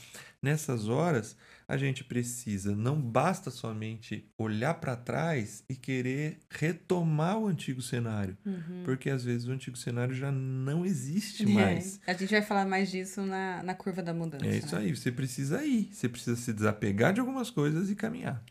Nessas 0.42 0.88
horas, 0.88 1.36
a 1.70 1.76
gente 1.76 2.02
precisa, 2.02 2.74
não 2.74 3.00
basta 3.00 3.48
somente 3.48 4.28
olhar 4.36 4.74
para 4.74 4.96
trás 4.96 5.62
e 5.68 5.76
querer 5.76 6.40
retomar 6.50 7.38
o 7.38 7.46
antigo 7.46 7.80
cenário, 7.80 8.36
uhum. 8.44 8.82
porque 8.84 9.08
às 9.08 9.22
vezes 9.22 9.46
o 9.46 9.52
antigo 9.52 9.76
cenário 9.76 10.12
já 10.12 10.32
não 10.32 10.84
existe 10.84 11.44
é. 11.44 11.46
mais. 11.46 12.00
A 12.08 12.12
gente 12.12 12.30
vai 12.30 12.42
falar 12.42 12.66
mais 12.66 12.90
disso 12.90 13.22
na, 13.22 13.62
na 13.62 13.72
curva 13.72 14.02
da 14.02 14.12
mudança. 14.12 14.44
É 14.44 14.56
isso 14.56 14.74
né? 14.74 14.82
aí, 14.82 14.96
você 14.96 15.12
precisa 15.12 15.64
ir, 15.64 15.90
você 15.92 16.08
precisa 16.08 16.34
se 16.34 16.52
desapegar 16.52 17.12
de 17.12 17.20
algumas 17.20 17.50
coisas 17.50 17.88
e 17.88 17.94
caminhar. 17.94 18.42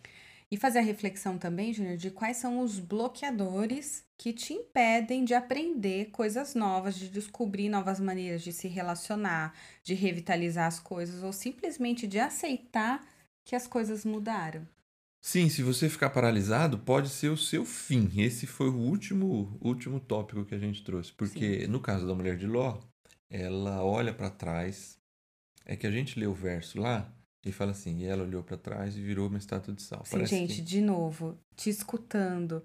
E 0.52 0.58
fazer 0.58 0.80
a 0.80 0.84
reflexão 0.84 1.38
também, 1.38 1.72
Júnior, 1.72 1.96
de 1.96 2.10
quais 2.10 2.38
são 2.38 2.62
os 2.62 2.80
bloqueadores 2.80 4.04
que 4.18 4.34
te 4.34 4.54
impedem 4.54 5.24
de 5.24 5.36
aprender 5.36 6.10
coisas 6.10 6.56
novas, 6.56 6.96
de 6.96 7.08
descobrir 7.08 7.70
novas 7.70 8.00
maneiras 8.00 8.42
de 8.42 8.52
se 8.52 8.68
relacionar, 8.68 9.54
de 9.84 9.94
revitalizar 9.94 10.66
as 10.66 10.80
coisas 10.80 11.24
ou 11.24 11.32
simplesmente 11.32 12.08
de 12.08 12.20
aceitar 12.20 13.08
que 13.46 13.56
as 13.56 13.68
coisas 13.68 14.04
mudaram. 14.04 14.68
Sim, 15.22 15.50
se 15.50 15.62
você 15.62 15.90
ficar 15.90 16.10
paralisado, 16.10 16.80
pode 16.80 17.10
ser 17.10 17.30
o 17.30 17.38
seu 17.38 17.66
fim. 17.66 18.10
Esse 18.18 18.48
foi 18.48 18.70
o 18.70 18.78
último, 18.78 19.58
último 19.62 20.00
tópico 20.00 20.46
que 20.46 20.56
a 20.56 20.60
gente 20.60 20.84
trouxe. 20.84 21.12
Porque 21.12 21.62
Sim. 21.62 21.68
no 21.68 21.80
caso 21.80 22.08
da 22.08 22.16
mulher 22.16 22.38
de 22.38 22.48
Ló, 22.48 22.80
ela 23.30 23.84
olha 23.84 24.14
para 24.14 24.30
trás. 24.30 24.98
É 25.66 25.76
que 25.76 25.86
a 25.86 25.92
gente 25.92 26.20
lê 26.20 26.26
o 26.26 26.34
verso 26.34 26.80
lá, 26.80 27.14
e 27.46 27.52
fala 27.52 27.72
assim, 27.72 28.00
e 28.00 28.06
ela 28.06 28.24
olhou 28.24 28.44
para 28.44 28.58
trás 28.58 28.98
e 28.98 29.02
virou 29.02 29.28
uma 29.28 29.38
estátua 29.38 29.74
de 29.74 29.82
sal. 29.82 30.04
Sim, 30.06 30.12
Parece 30.12 30.36
gente, 30.36 30.56
que... 30.56 30.62
de 30.62 30.82
novo, 30.82 31.38
te 31.56 31.70
escutando. 31.70 32.64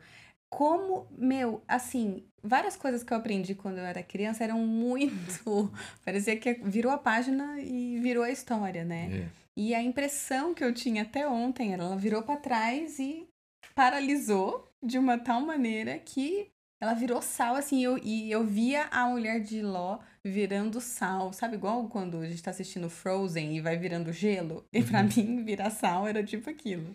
Como, 0.50 1.06
meu, 1.16 1.62
assim, 1.66 2.24
várias 2.42 2.76
coisas 2.76 3.02
que 3.02 3.12
eu 3.12 3.16
aprendi 3.16 3.54
quando 3.54 3.78
eu 3.78 3.84
era 3.84 4.02
criança 4.02 4.44
eram 4.44 4.58
muito. 4.60 5.72
Parecia 6.04 6.36
que 6.36 6.54
virou 6.54 6.92
a 6.92 6.98
página 6.98 7.60
e 7.60 7.98
virou 7.98 8.22
a 8.22 8.30
história, 8.30 8.84
né? 8.84 9.24
É. 9.24 9.44
E 9.56 9.74
a 9.74 9.82
impressão 9.82 10.52
que 10.52 10.64
eu 10.64 10.74
tinha 10.74 11.02
até 11.02 11.28
ontem 11.28 11.72
era 11.72 11.84
ela 11.84 11.96
virou 11.96 12.22
para 12.22 12.36
trás 12.36 12.98
e 12.98 13.28
paralisou 13.74 14.68
de 14.82 14.98
uma 14.98 15.18
tal 15.18 15.40
maneira 15.40 15.98
que 15.98 16.48
ela 16.84 16.94
virou 16.94 17.22
sal, 17.22 17.56
assim, 17.56 17.82
eu, 17.82 17.98
e 18.02 18.30
eu 18.30 18.44
via 18.44 18.86
a 18.90 19.06
mulher 19.06 19.40
de 19.40 19.62
Ló 19.62 19.98
virando 20.22 20.80
sal, 20.80 21.32
sabe? 21.32 21.56
Igual 21.56 21.88
quando 21.88 22.18
a 22.18 22.26
gente 22.26 22.42
tá 22.42 22.50
assistindo 22.50 22.90
Frozen 22.90 23.56
e 23.56 23.60
vai 23.60 23.76
virando 23.76 24.12
gelo. 24.12 24.64
E 24.72 24.82
para 24.82 25.00
uhum. 25.00 25.08
mim, 25.16 25.44
virar 25.44 25.70
sal 25.70 26.06
era 26.06 26.22
tipo 26.22 26.48
aquilo. 26.50 26.94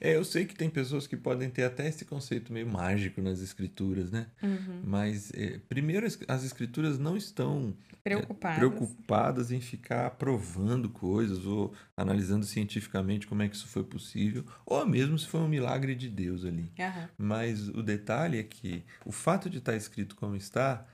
É, 0.00 0.16
eu 0.16 0.24
sei 0.24 0.44
que 0.44 0.54
tem 0.54 0.70
pessoas 0.70 1.06
que 1.06 1.16
podem 1.16 1.50
ter 1.50 1.64
até 1.64 1.88
esse 1.88 2.04
conceito 2.04 2.52
meio 2.52 2.66
mágico 2.66 3.20
nas 3.20 3.40
escrituras, 3.40 4.10
né? 4.10 4.26
Uhum. 4.42 4.82
Mas, 4.84 5.32
é, 5.34 5.58
primeiro, 5.68 6.06
as 6.28 6.44
escrituras 6.44 6.98
não 6.98 7.16
estão 7.16 7.74
é, 7.92 7.96
preocupadas. 8.04 8.56
É, 8.56 8.60
preocupadas 8.60 9.52
em 9.52 9.60
ficar 9.60 10.10
provando 10.10 10.88
coisas 10.88 11.44
ou 11.44 11.74
analisando 11.96 12.46
cientificamente 12.46 13.26
como 13.26 13.42
é 13.42 13.48
que 13.48 13.56
isso 13.56 13.68
foi 13.68 13.82
possível, 13.82 14.44
ou 14.64 14.86
mesmo 14.86 15.18
se 15.18 15.26
foi 15.26 15.40
um 15.40 15.48
milagre 15.48 15.94
de 15.94 16.08
Deus 16.08 16.44
ali. 16.44 16.72
Uhum. 16.78 17.08
Mas 17.18 17.68
o 17.68 17.82
detalhe 17.82 18.38
é 18.38 18.42
que 18.42 18.84
o 19.04 19.10
fato 19.10 19.50
de 19.50 19.58
estar 19.58 19.74
escrito 19.74 20.14
como 20.14 20.36
está 20.36 20.86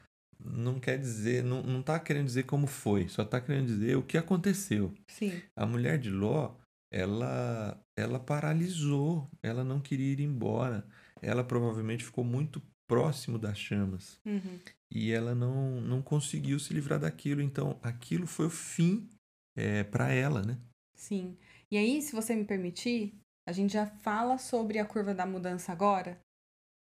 não 0.45 0.79
quer 0.79 0.99
dizer, 0.99 1.43
não, 1.43 1.63
não 1.63 1.83
tá 1.83 1.99
querendo 1.99 2.27
dizer 2.27 2.45
como 2.45 2.67
foi, 2.67 3.09
só 3.09 3.23
está 3.23 3.41
querendo 3.41 3.67
dizer 3.67 3.97
o 3.97 4.03
que 4.03 4.19
aconteceu. 4.19 4.93
Sim. 5.07 5.41
A 5.57 5.65
mulher 5.65 5.99
de 5.99 6.11
Ló, 6.11 6.55
ela, 6.91 7.81
ela 7.97 8.21
paralisou, 8.21 9.29
ela 9.43 9.65
não 9.65 9.81
queria 9.81 10.13
ir 10.13 10.21
embora. 10.21 10.87
Ela 11.21 11.43
provavelmente 11.43 12.05
ficou 12.05 12.25
muito 12.25 12.63
próximo 12.87 13.39
das 13.39 13.59
chamas. 13.59 14.21
Uhum. 14.25 14.59
E 14.91 15.11
ela 15.11 15.35
não, 15.35 15.81
não 15.81 16.03
conseguiu 16.03 16.59
se 16.59 16.73
livrar 16.73 17.01
daquilo. 17.01 17.43
Então, 17.43 17.79
aquilo 17.83 18.27
foi 18.27 18.47
o 18.47 18.51
fim 18.51 19.09
é, 19.57 19.83
para 19.83 20.13
ela, 20.13 20.43
né? 20.43 20.59
Sim. 20.95 21.37
E 21.71 21.77
aí, 21.77 22.01
se 22.01 22.13
você 22.13 22.37
me 22.37 22.45
permitir, 22.45 23.15
a 23.49 23.53
gente 23.53 23.73
já 23.73 23.87
fala 23.87 24.39
sobre 24.39 24.79
a 24.79 24.85
curva 24.85 25.15
da 25.15 25.27
mudança 25.27 25.73
agora, 25.73 26.21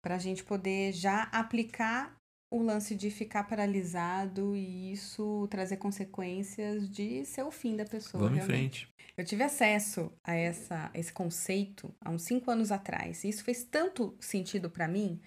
para 0.03 0.17
a 0.17 0.19
gente 0.19 0.45
poder 0.45 0.93
já 0.93 1.25
aplicar 1.25 2.17
o 2.53 2.63
lance 2.63 2.95
de 2.95 3.11
ficar 3.11 3.45
paralisado 3.45 4.55
e 4.55 4.93
isso 4.93 5.49
trazer 5.51 5.79
consequências 5.79 6.89
de 6.89 7.25
ser 7.25 7.43
o 7.43 7.51
fim 7.51 7.75
da 7.75 7.87
pessoa. 7.87 8.25
Vamos 8.25 8.37
realmente. 8.37 8.85
em 8.85 8.87
frente. 8.87 8.93
Eu 9.17 9.25
tive 9.25 9.43
acesso 9.43 10.13
a 10.23 10.35
essa, 10.35 10.91
esse 10.93 11.11
conceito 11.11 11.95
há 12.01 12.11
uns 12.11 12.23
cinco 12.23 12.51
anos 12.51 12.71
atrás. 12.71 13.25
E 13.25 13.31
isso 13.31 13.43
fez 13.43 13.65
tanto 13.65 14.15
sentido 14.21 14.69
para 14.69 14.87
mim 14.87 15.19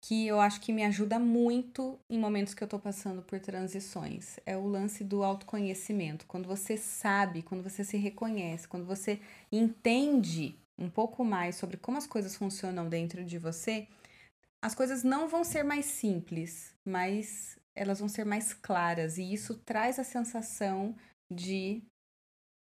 que 0.00 0.26
eu 0.26 0.40
acho 0.40 0.60
que 0.60 0.72
me 0.72 0.84
ajuda 0.84 1.18
muito 1.18 1.98
em 2.10 2.18
momentos 2.18 2.54
que 2.54 2.62
eu 2.62 2.68
tô 2.68 2.78
passando 2.78 3.22
por 3.22 3.38
transições. 3.38 4.38
É 4.44 4.56
o 4.56 4.66
lance 4.66 5.04
do 5.04 5.22
autoconhecimento. 5.22 6.26
Quando 6.26 6.46
você 6.46 6.76
sabe, 6.76 7.42
quando 7.42 7.62
você 7.62 7.84
se 7.84 7.96
reconhece, 7.96 8.66
quando 8.66 8.84
você 8.84 9.20
entende 9.50 10.56
um 10.76 10.90
pouco 10.90 11.24
mais 11.24 11.54
sobre 11.54 11.76
como 11.76 11.98
as 11.98 12.06
coisas 12.06 12.34
funcionam 12.34 12.88
dentro 12.88 13.24
de 13.24 13.38
você, 13.38 13.86
as 14.62 14.74
coisas 14.74 15.02
não 15.02 15.28
vão 15.28 15.44
ser 15.44 15.62
mais 15.62 15.86
simples, 15.86 16.74
mas 16.84 17.58
elas 17.74 18.00
vão 18.00 18.08
ser 18.08 18.24
mais 18.24 18.52
claras 18.52 19.18
e 19.18 19.32
isso 19.32 19.56
traz 19.58 19.98
a 19.98 20.04
sensação 20.04 20.96
de 21.32 21.82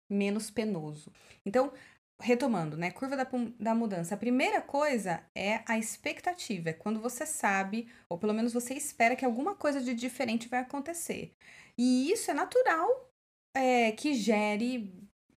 menos 0.09 0.51
penoso. 0.51 1.11
Então, 1.45 1.73
retomando, 2.19 2.77
né? 2.77 2.91
Curva 2.91 3.15
da, 3.15 3.27
da 3.59 3.75
mudança. 3.75 4.15
A 4.15 4.17
primeira 4.17 4.61
coisa 4.61 5.23
é 5.35 5.63
a 5.67 5.77
expectativa, 5.77 6.69
é 6.69 6.73
quando 6.73 6.99
você 6.99 7.25
sabe, 7.25 7.89
ou 8.09 8.17
pelo 8.17 8.33
menos 8.33 8.53
você 8.53 8.73
espera 8.73 9.15
que 9.15 9.25
alguma 9.25 9.55
coisa 9.55 9.81
de 9.81 9.93
diferente 9.93 10.47
vai 10.47 10.59
acontecer. 10.59 11.33
E 11.77 12.11
isso 12.11 12.31
é 12.31 12.33
natural 12.33 13.11
é, 13.55 13.91
que 13.91 14.13
gere 14.13 14.91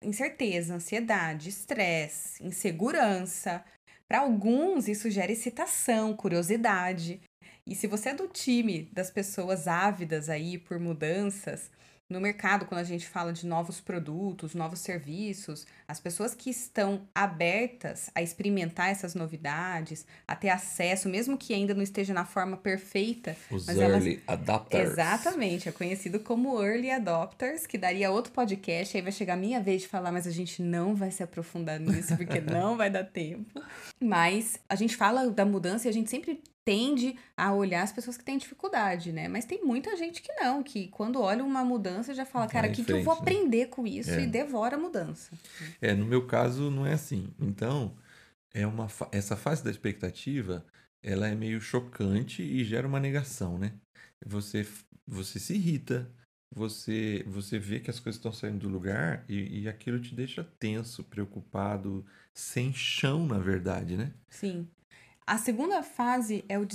incerteza, 0.02 0.74
ansiedade, 0.74 1.48
estresse, 1.48 2.44
insegurança, 2.44 3.64
para 4.08 4.20
alguns, 4.20 4.88
isso 4.88 5.10
gera 5.10 5.30
excitação, 5.30 6.16
curiosidade. 6.16 7.20
E 7.66 7.74
se 7.74 7.86
você 7.86 8.08
é 8.08 8.14
do 8.14 8.26
time 8.26 8.88
das 8.92 9.10
pessoas 9.10 9.68
ávidas 9.68 10.30
aí 10.30 10.56
por 10.56 10.80
mudanças, 10.80 11.70
no 12.10 12.20
mercado, 12.20 12.64
quando 12.64 12.80
a 12.80 12.84
gente 12.84 13.06
fala 13.06 13.32
de 13.32 13.46
novos 13.46 13.80
produtos, 13.80 14.54
novos 14.54 14.80
serviços, 14.80 15.66
as 15.86 16.00
pessoas 16.00 16.34
que 16.34 16.48
estão 16.48 17.06
abertas 17.14 18.10
a 18.14 18.22
experimentar 18.22 18.88
essas 18.88 19.14
novidades, 19.14 20.06
a 20.26 20.34
ter 20.34 20.48
acesso, 20.48 21.08
mesmo 21.08 21.36
que 21.36 21.52
ainda 21.52 21.74
não 21.74 21.82
esteja 21.82 22.14
na 22.14 22.24
forma 22.24 22.56
perfeita. 22.56 23.36
Os 23.50 23.68
early 23.68 24.22
elas... 24.26 24.40
adopters. 24.40 24.90
Exatamente, 24.90 25.68
é 25.68 25.72
conhecido 25.72 26.20
como 26.20 26.62
early 26.62 26.90
adopters, 26.90 27.66
que 27.66 27.76
daria 27.76 28.10
outro 28.10 28.32
podcast, 28.32 28.96
aí 28.96 29.02
vai 29.02 29.12
chegar 29.12 29.34
a 29.34 29.36
minha 29.36 29.60
vez 29.60 29.82
de 29.82 29.88
falar, 29.88 30.10
mas 30.10 30.26
a 30.26 30.30
gente 30.30 30.62
não 30.62 30.94
vai 30.94 31.10
se 31.10 31.22
aprofundar 31.22 31.78
nisso, 31.78 32.16
porque 32.16 32.40
não 32.40 32.76
vai 32.76 32.88
dar 32.88 33.04
tempo. 33.04 33.60
Mas 34.02 34.58
a 34.66 34.74
gente 34.74 34.96
fala 34.96 35.30
da 35.30 35.44
mudança 35.44 35.86
e 35.86 35.90
a 35.90 35.92
gente 35.92 36.08
sempre 36.08 36.40
tende 36.68 37.16
a 37.34 37.54
olhar 37.54 37.82
as 37.82 37.92
pessoas 37.92 38.18
que 38.18 38.24
têm 38.24 38.36
dificuldade, 38.36 39.10
né? 39.10 39.26
Mas 39.26 39.46
tem 39.46 39.64
muita 39.64 39.96
gente 39.96 40.20
que 40.20 40.30
não, 40.34 40.62
que 40.62 40.88
quando 40.88 41.18
olha 41.18 41.42
uma 41.42 41.64
mudança 41.64 42.12
já 42.12 42.26
fala, 42.26 42.46
cara, 42.46 42.68
o 42.68 42.72
que, 42.72 42.84
que 42.84 42.92
eu 42.92 43.02
vou 43.02 43.14
né? 43.14 43.20
aprender 43.22 43.68
com 43.68 43.86
isso? 43.86 44.10
É. 44.10 44.24
E 44.24 44.26
devora 44.26 44.76
a 44.76 44.78
mudança. 44.78 45.30
É, 45.80 45.94
no 45.94 46.04
meu 46.04 46.26
caso 46.26 46.70
não 46.70 46.84
é 46.84 46.92
assim. 46.92 47.32
Então, 47.40 47.96
é 48.52 48.66
uma 48.66 48.86
essa 49.10 49.34
fase 49.34 49.64
da 49.64 49.70
expectativa, 49.70 50.62
ela 51.02 51.26
é 51.26 51.34
meio 51.34 51.58
chocante 51.58 52.42
e 52.42 52.62
gera 52.64 52.86
uma 52.86 53.00
negação, 53.00 53.56
né? 53.56 53.72
Você, 54.26 54.68
você 55.06 55.38
se 55.38 55.54
irrita, 55.54 56.06
você, 56.54 57.24
você 57.26 57.58
vê 57.58 57.80
que 57.80 57.88
as 57.88 57.98
coisas 57.98 58.18
estão 58.18 58.30
saindo 58.30 58.58
do 58.58 58.68
lugar 58.68 59.24
e, 59.26 59.62
e 59.62 59.68
aquilo 59.70 59.98
te 59.98 60.14
deixa 60.14 60.44
tenso, 60.58 61.02
preocupado, 61.02 62.04
sem 62.34 62.74
chão, 62.74 63.26
na 63.26 63.38
verdade, 63.38 63.96
né? 63.96 64.12
Sim. 64.28 64.68
A 65.28 65.36
segunda 65.36 65.82
fase 65.82 66.42
é 66.48 66.58
o 66.58 66.66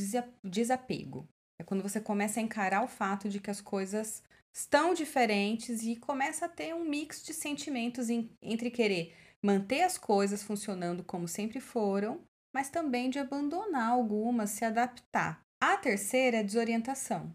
desapego. 0.44 1.28
É 1.60 1.64
quando 1.64 1.82
você 1.82 2.00
começa 2.00 2.40
a 2.40 2.44
encarar 2.44 2.84
o 2.84 2.88
fato 2.88 3.28
de 3.28 3.40
que 3.40 3.50
as 3.50 3.60
coisas 3.60 4.22
estão 4.54 4.94
diferentes 4.94 5.82
e 5.82 5.96
começa 5.96 6.46
a 6.46 6.48
ter 6.48 6.76
um 6.76 6.88
mix 6.88 7.24
de 7.24 7.34
sentimentos 7.34 8.10
entre 8.40 8.70
querer 8.70 9.12
manter 9.42 9.82
as 9.82 9.98
coisas 9.98 10.44
funcionando 10.44 11.04
como 11.04 11.28
sempre 11.28 11.60
foram, 11.60 12.22
mas 12.54 12.70
também 12.70 13.10
de 13.10 13.18
abandonar 13.18 13.90
algumas, 13.90 14.52
se 14.52 14.64
adaptar. 14.64 15.42
A 15.60 15.76
terceira 15.76 16.38
é 16.38 16.40
a 16.42 16.44
desorientação. 16.44 17.34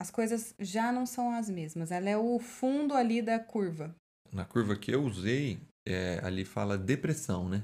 As 0.00 0.10
coisas 0.10 0.54
já 0.58 0.90
não 0.90 1.04
são 1.04 1.32
as 1.32 1.50
mesmas, 1.50 1.90
ela 1.90 2.08
é 2.08 2.16
o 2.16 2.38
fundo 2.38 2.94
ali 2.94 3.20
da 3.20 3.38
curva. 3.38 3.94
Na 4.32 4.46
curva 4.46 4.74
que 4.74 4.90
eu 4.90 5.04
usei, 5.04 5.60
é, 5.86 6.18
ali 6.22 6.46
fala 6.46 6.78
depressão, 6.78 7.46
né? 7.46 7.62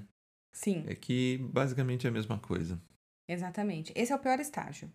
Sim. 0.52 0.84
É 0.86 0.94
que 0.94 1.38
basicamente 1.38 2.06
é 2.06 2.10
a 2.10 2.12
mesma 2.12 2.38
coisa. 2.38 2.80
Exatamente. 3.28 3.92
Esse 3.96 4.12
é 4.12 4.16
o 4.16 4.18
pior 4.18 4.38
estágio. 4.38 4.90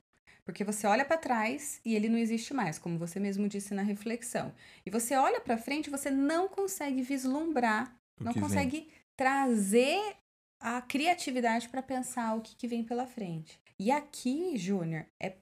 Porque 0.46 0.64
você 0.64 0.88
olha 0.88 1.04
para 1.04 1.18
trás 1.18 1.82
e 1.84 1.94
ele 1.94 2.08
não 2.08 2.18
existe 2.18 2.54
mais, 2.54 2.80
como 2.80 2.98
você 2.98 3.20
mesmo 3.20 3.50
disse 3.50 3.74
na 3.74 3.82
reflexão. 3.82 4.54
E 4.86 4.90
você 4.90 5.16
olha 5.16 5.42
para 5.42 5.58
frente, 5.58 5.90
você 5.90 6.10
não 6.10 6.48
consegue 6.48 7.02
vislumbrar, 7.02 7.94
O 8.20 8.24
não 8.24 8.32
que 8.32 8.40
vem. 8.40 8.48
consegue 8.48 8.88
trazer 9.18 10.00
a 10.60 10.82
criatividade 10.82 11.68
para 11.68 11.82
pensar 11.82 12.36
o 12.36 12.42
que, 12.42 12.56
que 12.56 12.68
vem 12.68 12.84
pela 12.84 13.06
frente. 13.06 13.60
E 13.80 13.92
aqui, 13.92 14.56
Júnior, 14.58 15.06
é 15.22 15.36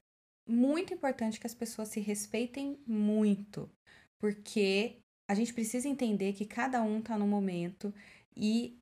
muito 0.48 0.92
importante 0.92 1.38
que 1.38 1.46
as 1.46 1.54
pessoas 1.54 1.88
se 1.88 2.00
respeitem 2.00 2.78
muito, 2.86 3.70
porque 4.18 4.96
a 5.28 5.34
gente 5.34 5.54
precisa 5.54 5.88
entender 5.88 6.32
que 6.32 6.44
cada 6.44 6.82
um 6.82 7.00
tá 7.00 7.16
no 7.16 7.26
momento 7.26 7.94
e 8.36 8.76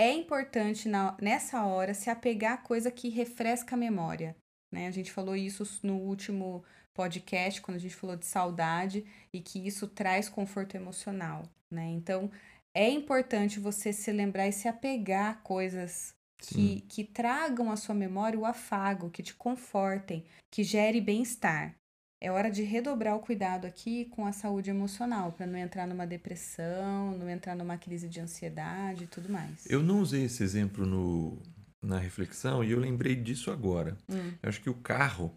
é 0.00 0.14
importante 0.14 0.88
na- 0.88 1.14
nessa 1.20 1.62
hora 1.66 1.92
se 1.92 2.08
apegar 2.08 2.54
a 2.54 2.56
coisa 2.56 2.90
que 2.90 3.10
refresca 3.10 3.74
a 3.74 3.78
memória. 3.78 4.34
Né? 4.72 4.86
A 4.86 4.90
gente 4.90 5.12
falou 5.12 5.36
isso 5.36 5.62
no 5.82 5.96
último 5.96 6.64
podcast, 6.94 7.60
quando 7.60 7.76
a 7.76 7.80
gente 7.80 7.94
falou 7.94 8.16
de 8.16 8.24
saudade 8.24 9.04
e 9.30 9.40
que 9.42 9.66
isso 9.66 9.86
traz 9.86 10.26
conforto 10.26 10.74
emocional. 10.74 11.42
Né? 11.70 11.90
Então, 11.90 12.30
é 12.74 12.88
importante 12.88 13.60
você 13.60 13.92
se 13.92 14.10
lembrar 14.10 14.48
e 14.48 14.52
se 14.52 14.68
apegar 14.68 15.32
a 15.32 15.34
coisas 15.34 16.14
que, 16.38 16.80
que 16.88 17.04
tragam 17.04 17.70
à 17.70 17.76
sua 17.76 17.94
memória 17.94 18.38
o 18.38 18.46
afago, 18.46 19.10
que 19.10 19.22
te 19.22 19.34
confortem, 19.34 20.24
que 20.50 20.64
gere 20.64 20.98
bem-estar. 20.98 21.74
É 22.22 22.30
hora 22.30 22.50
de 22.50 22.62
redobrar 22.62 23.16
o 23.16 23.20
cuidado 23.20 23.66
aqui 23.66 24.04
com 24.06 24.26
a 24.26 24.32
saúde 24.32 24.68
emocional, 24.68 25.32
para 25.32 25.46
não 25.46 25.58
entrar 25.58 25.86
numa 25.86 26.06
depressão, 26.06 27.16
não 27.16 27.30
entrar 27.30 27.56
numa 27.56 27.78
crise 27.78 28.08
de 28.08 28.20
ansiedade 28.20 29.04
e 29.04 29.06
tudo 29.06 29.30
mais. 29.30 29.64
Eu 29.70 29.82
não 29.82 30.00
usei 30.00 30.24
esse 30.24 30.42
exemplo 30.42 30.84
no, 30.84 31.42
na 31.82 31.98
reflexão 31.98 32.62
e 32.62 32.72
eu 32.72 32.78
lembrei 32.78 33.16
disso 33.16 33.50
agora. 33.50 33.96
Hum, 34.08 34.34
Eu 34.42 34.48
acho 34.50 34.60
que 34.60 34.68
o 34.68 34.74
carro, 34.74 35.34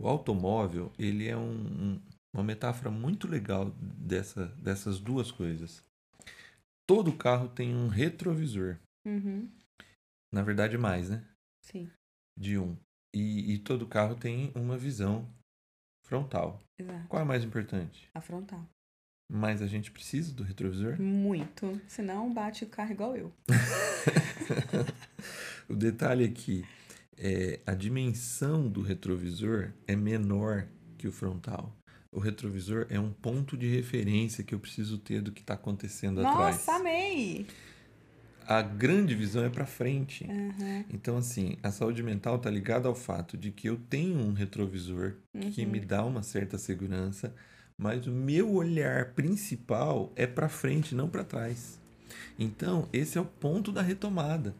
o 0.00 0.06
automóvel, 0.06 0.92
ele 0.96 1.26
é 1.26 1.36
um- 1.36 1.50
um- 1.96 2.02
uma 2.32 2.44
metáfora 2.44 2.90
muito 2.92 3.26
legal 3.26 3.70
dessa, 3.80 4.46
dessas 4.56 5.00
duas 5.00 5.32
coisas. 5.32 5.82
Todo 6.86 7.16
carro 7.16 7.48
tem 7.48 7.74
um 7.74 7.88
retrovisor. 7.88 8.76
uhum, 9.04 9.48
Na 10.32 10.42
verdade, 10.42 10.78
mais, 10.78 11.10
né? 11.10 11.24
sim, 11.60 11.90
De 12.36 12.56
um. 12.58 12.76
E, 13.12 13.54
e 13.54 13.58
todo 13.58 13.86
carro 13.86 14.14
tem 14.16 14.52
uma 14.54 14.76
visão 14.76 15.28
frontal. 16.04 16.60
exato. 16.78 17.08
Qual 17.08 17.20
é 17.20 17.22
a 17.22 17.26
mais 17.26 17.44
importante? 17.44 18.08
A 18.14 18.20
frontal. 18.20 18.64
Mas 19.32 19.62
a 19.62 19.66
gente 19.66 19.90
precisa 19.90 20.34
do 20.34 20.42
retrovisor? 20.42 21.00
Muito. 21.00 21.80
Senão 21.88 22.32
bate 22.32 22.64
o 22.64 22.68
carro 22.68 22.92
igual 22.92 23.16
eu. 23.16 23.32
O 25.68 25.74
detalhe 25.74 26.24
aqui 26.24 26.64
é 27.16 27.60
a 27.66 27.74
dimensão 27.74 28.68
do 28.68 28.82
retrovisor 28.82 29.72
é 29.86 29.96
menor 29.96 30.66
que 30.98 31.08
o 31.08 31.12
frontal. 31.12 31.74
O 32.12 32.20
retrovisor 32.20 32.86
é 32.90 33.00
um 33.00 33.10
ponto 33.10 33.56
de 33.56 33.66
referência 33.66 34.44
que 34.44 34.54
eu 34.54 34.58
preciso 34.60 34.98
ter 34.98 35.22
do 35.22 35.32
que 35.32 35.40
está 35.40 35.54
acontecendo 35.54 36.20
atrás. 36.20 36.56
Nossa, 36.56 36.72
amei! 36.74 37.46
A 38.46 38.60
grande 38.62 39.14
visão 39.14 39.44
é 39.44 39.48
para 39.48 39.66
frente. 39.66 40.24
Uhum, 40.24 40.84
Então, 40.92 41.16
assim, 41.16 41.56
a 41.62 41.70
saúde 41.70 42.02
mental 42.02 42.36
está 42.36 42.50
ligada 42.50 42.88
ao 42.88 42.94
fato 42.94 43.36
de 43.36 43.50
que 43.50 43.68
eu 43.68 43.76
tenho 43.76 44.18
um 44.18 44.32
retrovisor 44.32 45.14
que 45.50 45.64
uhum. 45.64 45.70
me 45.70 45.80
dá 45.80 46.04
uma 46.04 46.22
certa 46.22 46.58
segurança, 46.58 47.34
mas 47.76 48.06
o 48.06 48.12
meu 48.12 48.52
olhar 48.52 49.12
principal 49.14 50.12
é 50.16 50.26
para 50.26 50.48
frente, 50.48 50.94
não 50.94 51.08
para 51.08 51.24
trás. 51.24 51.80
Então, 52.38 52.88
esse 52.92 53.18
é 53.18 53.20
o 53.20 53.24
ponto 53.24 53.72
da 53.72 53.82
retomada. 53.82 54.54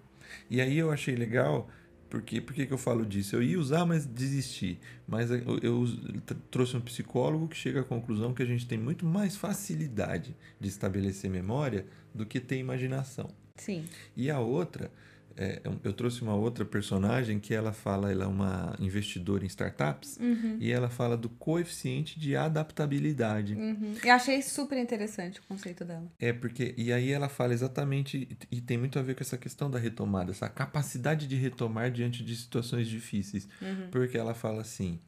E 0.50 0.60
aí 0.60 0.78
eu 0.78 0.90
achei 0.90 1.14
legal, 1.14 1.68
porque 2.10 2.40
por 2.40 2.54
que 2.54 2.66
que 2.66 2.72
eu 2.72 2.78
falo 2.78 3.04
disso? 3.04 3.36
Eu 3.36 3.42
ia 3.42 3.58
usar, 3.58 3.84
mas 3.84 4.06
desisti. 4.06 4.78
Mas 5.06 5.30
eu, 5.30 5.58
eu 5.62 5.84
tr- 6.26 6.34
trouxe 6.50 6.76
um 6.76 6.80
psicólogo 6.80 7.48
que 7.48 7.56
chega 7.56 7.80
à 7.80 7.84
conclusão 7.84 8.34
que 8.34 8.42
a 8.42 8.46
gente 8.46 8.66
tem 8.66 8.78
muito 8.78 9.04
mais 9.06 9.36
facilidade 9.36 10.34
de 10.60 10.68
estabelecer 10.68 11.30
memória 11.30 11.86
do 12.14 12.24
que 12.26 12.40
ter 12.40 12.58
imaginação. 12.58 13.30
Sim. 13.56 13.84
E 14.16 14.30
a 14.30 14.40
outra, 14.40 14.90
é, 15.36 15.60
eu 15.82 15.92
trouxe 15.92 16.22
uma 16.22 16.34
outra 16.34 16.64
personagem 16.64 17.38
que 17.40 17.54
ela 17.54 17.72
fala, 17.72 18.10
ela 18.10 18.24
é 18.24 18.26
uma 18.26 18.76
investidora 18.78 19.44
em 19.44 19.46
startups, 19.46 20.16
Uhum, 20.20 20.56
e 20.60 20.70
ela 20.70 20.88
fala 20.88 21.16
do 21.16 21.28
coeficiente 21.28 22.18
de 22.18 22.36
adaptabilidade. 22.36 23.54
uhum. 23.54 23.94
Eu 24.02 24.12
achei 24.12 24.42
super 24.42 24.78
interessante 24.78 25.40
o 25.40 25.42
conceito 25.44 25.84
dela. 25.84 26.10
É 26.18 26.32
porque, 26.32 26.74
e 26.76 26.92
aí 26.92 27.10
ela 27.10 27.28
fala 27.28 27.52
exatamente, 27.52 28.28
e 28.50 28.60
tem 28.60 28.76
muito 28.78 28.98
a 28.98 29.02
ver 29.02 29.14
com 29.14 29.22
essa 29.22 29.38
questão 29.38 29.70
da 29.70 29.78
retomada, 29.78 30.30
essa 30.30 30.48
capacidade 30.48 31.26
de 31.26 31.36
retomar 31.36 31.90
diante 31.90 32.24
de 32.24 32.36
situações 32.36 32.86
difíceis. 32.88 33.48
Uhum. 33.60 33.88
Porque 33.90 34.16
ela 34.18 34.34
fala 34.34 34.62
assim: 34.62 35.00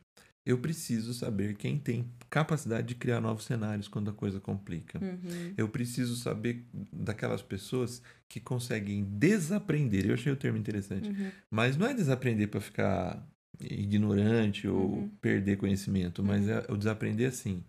eu 0.46 0.58
preciso 0.58 1.12
saber 1.12 1.56
quem 1.56 1.76
tem 1.76 2.08
capacidade 2.30 2.86
de 2.86 2.94
criar 2.94 3.20
novos 3.20 3.44
cenários 3.44 3.88
quando 3.88 4.10
a 4.10 4.12
coisa 4.12 4.38
complica. 4.38 5.00
Uhum. 5.02 5.52
Eu 5.56 5.68
preciso 5.68 6.14
saber 6.16 6.64
daquelas 6.92 7.42
pessoas 7.42 8.00
que 8.28 8.38
conseguem 8.38 9.04
desaprender. 9.04 10.06
Eu 10.06 10.14
achei 10.14 10.32
o 10.32 10.36
termo 10.36 10.56
interessante. 10.56 11.08
Uhum. 11.08 11.30
Mas 11.50 11.76
não 11.76 11.86
é 11.88 11.92
desaprender 11.92 12.48
para 12.48 12.60
ficar 12.60 13.28
ignorante 13.60 14.68
ou 14.68 14.90
Uhum. 14.90 15.08
perder 15.20 15.56
conhecimento, 15.56 16.22
mas 16.22 16.48
é 16.48 16.64
o 16.68 16.76
desaprender 16.76 17.28
assim. 17.28 17.64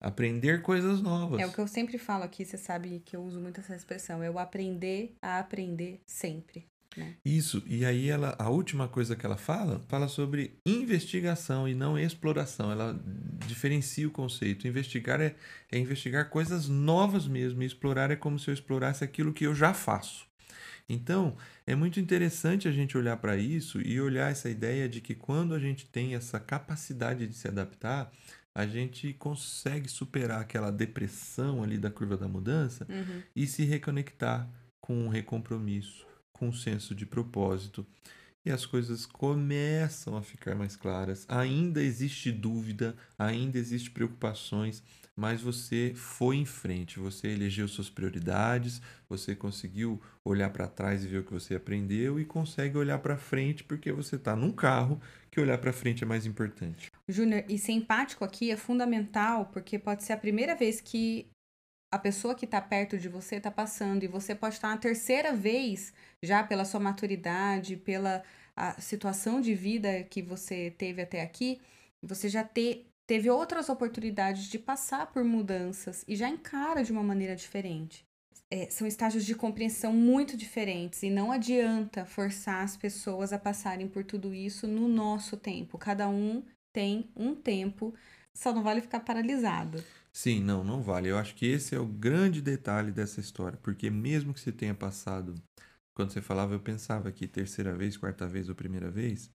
Aprender 0.00 0.62
coisas 0.62 1.00
novas. 1.02 1.40
É 1.40 1.46
o 1.46 1.52
que 1.52 1.60
eu 1.60 1.68
sempre 1.68 1.98
falo 1.98 2.24
aqui, 2.24 2.44
você 2.44 2.56
sabe 2.56 3.00
que 3.04 3.14
eu 3.14 3.22
uso 3.22 3.40
muito 3.40 3.60
essa 3.60 3.76
expressão, 3.76 4.22
é 4.22 4.30
o 4.30 4.38
aprender 4.38 5.14
a 5.22 5.38
aprender 5.38 6.00
sempre. 6.06 6.66
Isso. 7.24 7.62
E 7.66 7.84
aí 7.84 8.08
ela, 8.08 8.34
a 8.38 8.48
última 8.50 8.88
coisa 8.88 9.16
que 9.16 9.24
ela 9.24 9.36
fala, 9.36 9.80
fala 9.88 10.08
sobre 10.08 10.58
investigação 10.66 11.68
e 11.68 11.74
não 11.74 11.98
exploração. 11.98 12.70
Ela 12.70 12.98
diferencia 13.46 14.06
o 14.06 14.10
conceito. 14.10 14.66
Investigar 14.68 15.20
é, 15.20 15.34
é 15.70 15.78
investigar 15.78 16.28
coisas 16.28 16.68
novas 16.68 17.26
mesmo. 17.26 17.62
E 17.62 17.66
explorar 17.66 18.10
é 18.10 18.16
como 18.16 18.38
se 18.38 18.48
eu 18.48 18.54
explorasse 18.54 19.02
aquilo 19.04 19.32
que 19.32 19.44
eu 19.46 19.54
já 19.54 19.72
faço. 19.72 20.26
Então, 20.88 21.36
é 21.66 21.74
muito 21.74 22.00
interessante 22.00 22.68
a 22.68 22.72
gente 22.72 22.98
olhar 22.98 23.16
para 23.16 23.36
isso 23.36 23.80
e 23.80 24.00
olhar 24.00 24.30
essa 24.30 24.50
ideia 24.50 24.88
de 24.88 25.00
que 25.00 25.14
quando 25.14 25.54
a 25.54 25.58
gente 25.58 25.86
tem 25.86 26.14
essa 26.14 26.38
capacidade 26.40 27.26
de 27.26 27.34
se 27.34 27.48
adaptar, 27.48 28.12
a 28.54 28.66
gente 28.66 29.14
consegue 29.14 29.88
superar 29.88 30.40
aquela 30.40 30.70
depressão 30.70 31.62
ali 31.62 31.78
da 31.78 31.90
curva 31.90 32.16
da 32.18 32.28
mudança 32.28 32.86
Uhum. 32.88 33.22
e 33.34 33.46
se 33.46 33.64
reconectar 33.64 34.46
com 34.80 35.06
um 35.06 35.08
recompromisso, 35.08 36.04
com 36.32 36.52
senso 36.52 36.94
de 36.94 37.06
propósito. 37.06 37.86
E 38.44 38.50
as 38.50 38.66
coisas 38.66 39.06
começam 39.06 40.16
a 40.16 40.22
ficar 40.22 40.56
mais 40.56 40.74
claras. 40.74 41.24
Ainda 41.28 41.80
existe 41.80 42.32
dúvida, 42.32 42.96
ainda 43.16 43.56
existe 43.56 43.88
preocupações, 43.90 44.82
mas 45.14 45.40
você 45.40 45.92
foi 45.94 46.36
em 46.36 46.44
frente, 46.44 46.98
você 46.98 47.28
elegeu 47.28 47.68
suas 47.68 47.88
prioridades, 47.88 48.80
você 49.08 49.36
conseguiu 49.36 50.00
olhar 50.24 50.50
para 50.50 50.66
trás 50.66 51.04
e 51.04 51.08
ver 51.08 51.18
o 51.18 51.24
que 51.24 51.32
você 51.32 51.54
aprendeu 51.54 52.18
e 52.18 52.24
consegue 52.24 52.76
olhar 52.76 52.98
para 52.98 53.16
frente 53.16 53.62
porque 53.62 53.92
você 53.92 54.16
está 54.16 54.34
num 54.34 54.50
carro 54.50 55.00
que 55.30 55.40
olhar 55.40 55.58
para 55.58 55.72
frente 55.72 56.02
é 56.02 56.06
mais 56.06 56.26
importante. 56.26 56.90
Júnior, 57.08 57.44
e 57.48 57.58
ser 57.58 57.72
empático 57.72 58.24
aqui 58.24 58.50
é 58.50 58.56
fundamental, 58.56 59.46
porque 59.52 59.78
pode 59.78 60.02
ser 60.02 60.14
a 60.14 60.16
primeira 60.16 60.56
vez 60.56 60.80
que 60.80 61.26
a 61.92 61.98
pessoa 61.98 62.34
que 62.34 62.46
está 62.46 62.58
perto 62.58 62.96
de 62.96 63.06
você 63.06 63.36
está 63.36 63.50
passando, 63.50 64.02
e 64.02 64.08
você 64.08 64.34
pode 64.34 64.54
estar 64.54 64.70
na 64.70 64.78
terceira 64.78 65.34
vez, 65.34 65.92
já 66.22 66.42
pela 66.42 66.64
sua 66.64 66.80
maturidade, 66.80 67.76
pela 67.76 68.22
a 68.56 68.80
situação 68.80 69.40
de 69.40 69.54
vida 69.54 70.02
que 70.04 70.22
você 70.22 70.70
teve 70.76 71.02
até 71.02 71.22
aqui, 71.22 71.60
você 72.02 72.28
já 72.28 72.42
ter, 72.44 72.86
teve 73.06 73.30
outras 73.30 73.68
oportunidades 73.68 74.44
de 74.44 74.58
passar 74.58 75.12
por 75.12 75.22
mudanças 75.24 76.04
e 76.08 76.16
já 76.16 76.28
encara 76.28 76.82
de 76.82 76.92
uma 76.92 77.02
maneira 77.02 77.36
diferente. 77.36 78.04
É, 78.50 78.68
são 78.70 78.86
estágios 78.86 79.24
de 79.24 79.34
compreensão 79.34 79.92
muito 79.92 80.36
diferentes 80.36 81.02
e 81.02 81.08
não 81.10 81.32
adianta 81.32 82.04
forçar 82.04 82.62
as 82.62 82.76
pessoas 82.76 83.32
a 83.32 83.38
passarem 83.38 83.88
por 83.88 84.04
tudo 84.04 84.34
isso 84.34 84.66
no 84.66 84.88
nosso 84.88 85.36
tempo. 85.36 85.78
Cada 85.78 86.08
um 86.08 86.42
tem 86.72 87.10
um 87.16 87.34
tempo, 87.34 87.94
só 88.34 88.52
não 88.52 88.62
vale 88.62 88.82
ficar 88.82 89.00
paralisado. 89.00 89.82
Sim, 90.14 90.40
não, 90.42 90.62
não 90.62 90.82
vale. 90.82 91.08
Eu 91.08 91.16
acho 91.18 91.34
que 91.34 91.46
esse 91.46 91.74
é 91.74 91.78
o 91.78 91.86
grande 91.86 92.42
detalhe 92.42 92.92
dessa 92.92 93.20
história, 93.20 93.58
porque 93.62 93.90
mesmo 93.90 94.34
que 94.34 94.40
você 94.40 94.52
tenha 94.52 94.74
passado, 94.74 95.34
quando 95.94 96.12
você 96.12 96.20
falava, 96.20 96.52
eu 96.54 96.60
pensava 96.60 97.10
que 97.10 97.26
terceira 97.26 97.74
vez, 97.74 97.96
quarta 97.96 98.26
vez 98.28 98.48
ou 98.48 98.54
primeira 98.54 98.90
vez, 98.90 99.30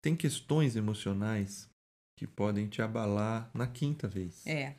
tem 0.00 0.14
questões 0.16 0.76
emocionais 0.76 1.68
que 2.16 2.26
podem 2.26 2.68
te 2.68 2.80
abalar 2.80 3.50
na 3.54 3.66
quinta 3.66 4.06
vez. 4.08 4.46
É, 4.46 4.74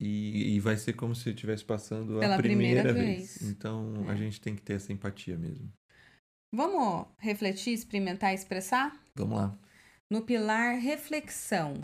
E, 0.00 0.56
e 0.56 0.60
vai 0.60 0.76
ser 0.76 0.94
como 0.94 1.14
se 1.14 1.30
estivesse 1.30 1.64
passando 1.64 2.18
Pela 2.18 2.34
a 2.34 2.36
primeira, 2.36 2.82
primeira 2.82 2.92
vez. 2.92 3.38
vez. 3.38 3.50
Então 3.50 3.94
a 4.08 4.12
É. 4.12 4.16
gente 4.16 4.40
tem 4.40 4.56
que 4.56 4.62
ter 4.62 4.74
essa 4.74 4.92
empatia 4.92 5.36
mesmo. 5.38 5.70
vamos 6.52 7.06
refletir, 7.18 7.72
experimentar 7.72 8.34
expressar? 8.34 8.92
Vamos 9.14 9.38
lá. 9.38 9.56
No 10.10 10.22
pilar 10.22 10.76
reflexão, 10.78 11.80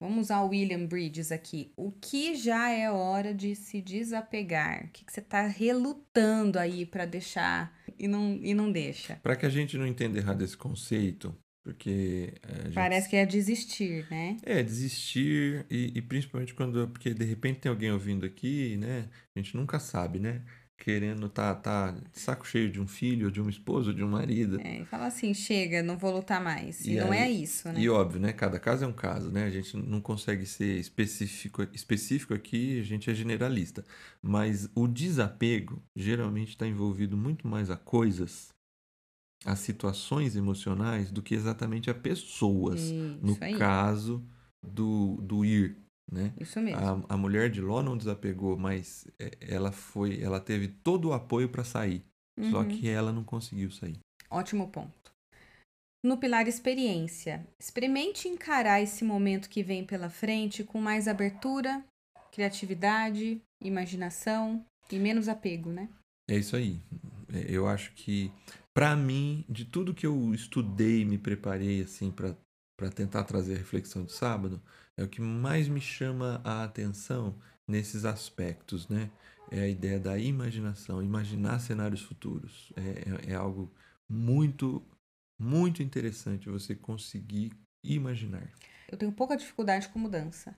vamos 0.00 0.26
usar 0.26 0.40
o 0.40 0.48
William 0.48 0.86
Bridges 0.86 1.30
aqui. 1.30 1.72
O 1.76 1.92
que 1.92 2.34
já 2.34 2.70
é 2.70 2.90
hora 2.90 3.34
de 3.34 3.54
se 3.54 3.82
desapegar? 3.82 4.86
O 4.86 4.88
que, 4.88 5.04
que 5.04 5.12
você 5.12 5.20
está 5.20 5.46
relutando 5.46 6.58
aí 6.58 6.86
para 6.86 7.04
deixar 7.04 7.78
e 7.98 8.08
não, 8.08 8.40
e 8.42 8.54
não 8.54 8.72
deixa? 8.72 9.16
Para 9.22 9.36
que 9.36 9.44
a 9.44 9.50
gente 9.50 9.76
não 9.76 9.86
entenda 9.86 10.18
errado 10.18 10.42
esse 10.42 10.56
conceito, 10.56 11.36
Porque. 11.62 12.32
Gente... 12.64 12.74
Parece 12.74 13.08
que 13.08 13.16
é 13.16 13.26
desistir, 13.26 14.06
né? 14.10 14.38
É, 14.42 14.62
desistir, 14.62 15.66
e, 15.70 15.92
e, 15.94 16.02
principalmente 16.02 16.54
quando. 16.54 16.88
Porque 16.88 17.12
de 17.12 17.24
repente 17.24 17.60
tem 17.60 17.70
alguém 17.70 17.92
ouvindo 17.92 18.24
aqui, 18.24 18.76
né? 18.78 19.08
A 19.36 19.38
gente 19.38 19.54
nunca 19.56 19.78
sabe, 19.78 20.18
né? 20.18 20.42
Querendo 20.80 21.28
tá, 21.28 21.54
tá 21.54 21.94
saco 22.10 22.46
cheio 22.46 22.72
de 22.72 22.80
um 22.80 22.86
filho, 22.86 23.30
de 23.30 23.38
uma 23.38 23.50
esposa, 23.50 23.92
de 23.92 24.02
um 24.02 24.08
marido. 24.08 24.58
É, 24.62 24.80
e 24.80 24.84
fala 24.86 25.06
assim: 25.06 25.34
chega, 25.34 25.82
não 25.82 25.98
vou 25.98 26.10
lutar 26.10 26.42
mais. 26.42 26.86
E, 26.86 26.92
e 26.92 26.96
não 26.96 27.12
é 27.12 27.24
aí, 27.24 27.24
é 27.24 27.30
isso, 27.30 27.68
né? 27.68 27.78
E 27.78 27.88
óbvio, 27.90 28.18
né? 28.18 28.32
Cada 28.32 28.58
caso 28.58 28.84
é 28.84 28.86
um 28.86 28.92
caso, 28.92 29.30
né? 29.30 29.44
A 29.44 29.50
gente 29.50 29.76
não 29.76 30.00
consegue 30.00 30.46
ser 30.46 30.78
específico, 30.78 31.62
específico 31.74 32.32
aqui, 32.32 32.80
a 32.80 32.82
gente 32.82 33.10
é 33.10 33.14
generalista. 33.14 33.84
Mas 34.22 34.70
o 34.74 34.88
desapego 34.88 35.82
geralmente 35.94 36.48
está 36.48 36.66
envolvido 36.66 37.14
muito 37.14 37.46
mais 37.46 37.70
a 37.70 37.76
coisas 37.76 38.48
a 39.44 39.56
situações 39.56 40.36
emocionais 40.36 41.10
do 41.10 41.22
que 41.22 41.34
exatamente 41.34 41.90
a 41.90 41.94
pessoas. 41.94 42.80
Isso 42.80 43.18
no 43.22 43.36
aí. 43.40 43.54
caso 43.56 44.24
do, 44.62 45.18
do 45.22 45.44
ir. 45.44 45.76
Né? 46.10 46.32
Isso 46.40 46.60
mesmo. 46.60 46.80
A, 47.08 47.14
a 47.14 47.16
mulher 47.16 47.50
de 47.50 47.60
Ló 47.60 47.82
não 47.82 47.96
desapegou, 47.96 48.56
mas 48.56 49.06
é, 49.18 49.30
ela 49.40 49.70
foi, 49.70 50.20
ela 50.20 50.40
teve 50.40 50.68
todo 50.68 51.08
o 51.08 51.12
apoio 51.12 51.48
para 51.48 51.62
sair. 51.62 52.04
Uhum. 52.38 52.50
Só 52.50 52.64
que 52.64 52.88
ela 52.88 53.12
não 53.12 53.22
conseguiu 53.22 53.70
sair. 53.70 53.98
Ótimo 54.28 54.68
ponto. 54.68 55.12
No 56.02 56.16
pilar 56.16 56.48
experiência, 56.48 57.46
experimente 57.60 58.26
encarar 58.26 58.80
esse 58.80 59.04
momento 59.04 59.50
que 59.50 59.62
vem 59.62 59.84
pela 59.84 60.08
frente 60.08 60.64
com 60.64 60.80
mais 60.80 61.06
abertura, 61.06 61.84
criatividade, 62.32 63.40
imaginação 63.62 64.64
e 64.90 64.98
menos 64.98 65.28
apego, 65.28 65.70
né? 65.70 65.88
É 66.28 66.36
isso 66.36 66.56
aí. 66.56 66.80
É, 67.32 67.44
eu 67.48 67.68
acho 67.68 67.92
que 67.92 68.32
para 68.74 68.96
mim, 68.96 69.44
de 69.48 69.64
tudo 69.64 69.94
que 69.94 70.06
eu 70.06 70.32
estudei, 70.32 71.04
me 71.04 71.18
preparei 71.18 71.82
assim 71.82 72.10
para 72.10 72.34
para 72.80 72.88
tentar 72.88 73.24
trazer 73.24 73.56
a 73.56 73.58
reflexão 73.58 74.06
de 74.06 74.12
sábado, 74.12 74.58
é 75.00 75.04
o 75.04 75.08
que 75.08 75.20
mais 75.20 75.66
me 75.66 75.80
chama 75.80 76.42
a 76.44 76.62
atenção 76.62 77.34
nesses 77.66 78.04
aspectos, 78.04 78.86
né? 78.88 79.10
É 79.50 79.60
a 79.60 79.68
ideia 79.68 79.98
da 79.98 80.18
imaginação, 80.18 81.02
imaginar 81.02 81.58
cenários 81.58 82.02
futuros. 82.02 82.70
É, 82.76 83.30
é, 83.30 83.32
é 83.32 83.34
algo 83.34 83.72
muito, 84.08 84.84
muito 85.40 85.82
interessante 85.82 86.50
você 86.50 86.74
conseguir 86.74 87.52
imaginar. 87.82 88.52
Eu 88.88 88.98
tenho 88.98 89.10
pouca 89.10 89.36
dificuldade 89.36 89.88
com 89.88 89.98
mudança. 89.98 90.54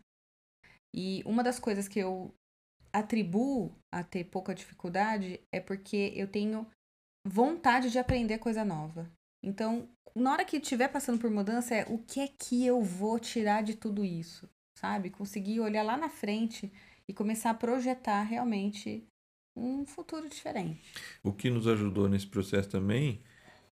E 0.94 1.22
uma 1.24 1.44
das 1.44 1.61
coisas 1.61 1.87
que 1.87 2.00
eu 2.00 2.35
atribuo 2.92 3.72
a 3.90 4.02
ter 4.02 4.24
pouca 4.24 4.55
dificuldade 4.55 5.40
é 5.52 5.61
porque 5.61 6.12
eu 6.16 6.26
tenho 6.26 6.66
vontade 7.26 7.90
de 7.90 7.98
aprender 7.98 8.38
coisa 8.38 8.64
nova. 8.64 9.09
Então, 9.42 9.88
na 10.14 10.33
hora 10.33 10.44
que 10.44 10.57
estiver 10.57 10.88
passando 10.88 11.18
por 11.18 11.31
mudança, 11.31 11.75
é 11.75 11.87
o 11.88 11.98
que 11.98 12.20
é 12.20 12.29
que 12.29 12.66
eu 12.66 12.83
vou 12.83 13.18
tirar 13.18 13.62
de 13.62 13.75
tudo 13.75 14.05
isso, 14.05 14.48
sabe? 14.79 15.11
Conseguir 15.11 15.61
olhar 15.61 15.83
lá 15.83 15.96
na 15.96 16.09
frente 16.09 16.70
e 17.09 17.12
começar 17.12 17.51
a 17.51 17.55
projetar 17.55 18.22
realmente 18.22 19.07
um 19.57 19.85
futuro 19.85 20.29
diferente. 20.29 20.81
O 21.22 21.33
que 21.33 21.51
nos 21.51 21.66
ajudou 21.66 22.09
nesse 22.09 22.27
processo 22.27 22.68
também 22.68 23.20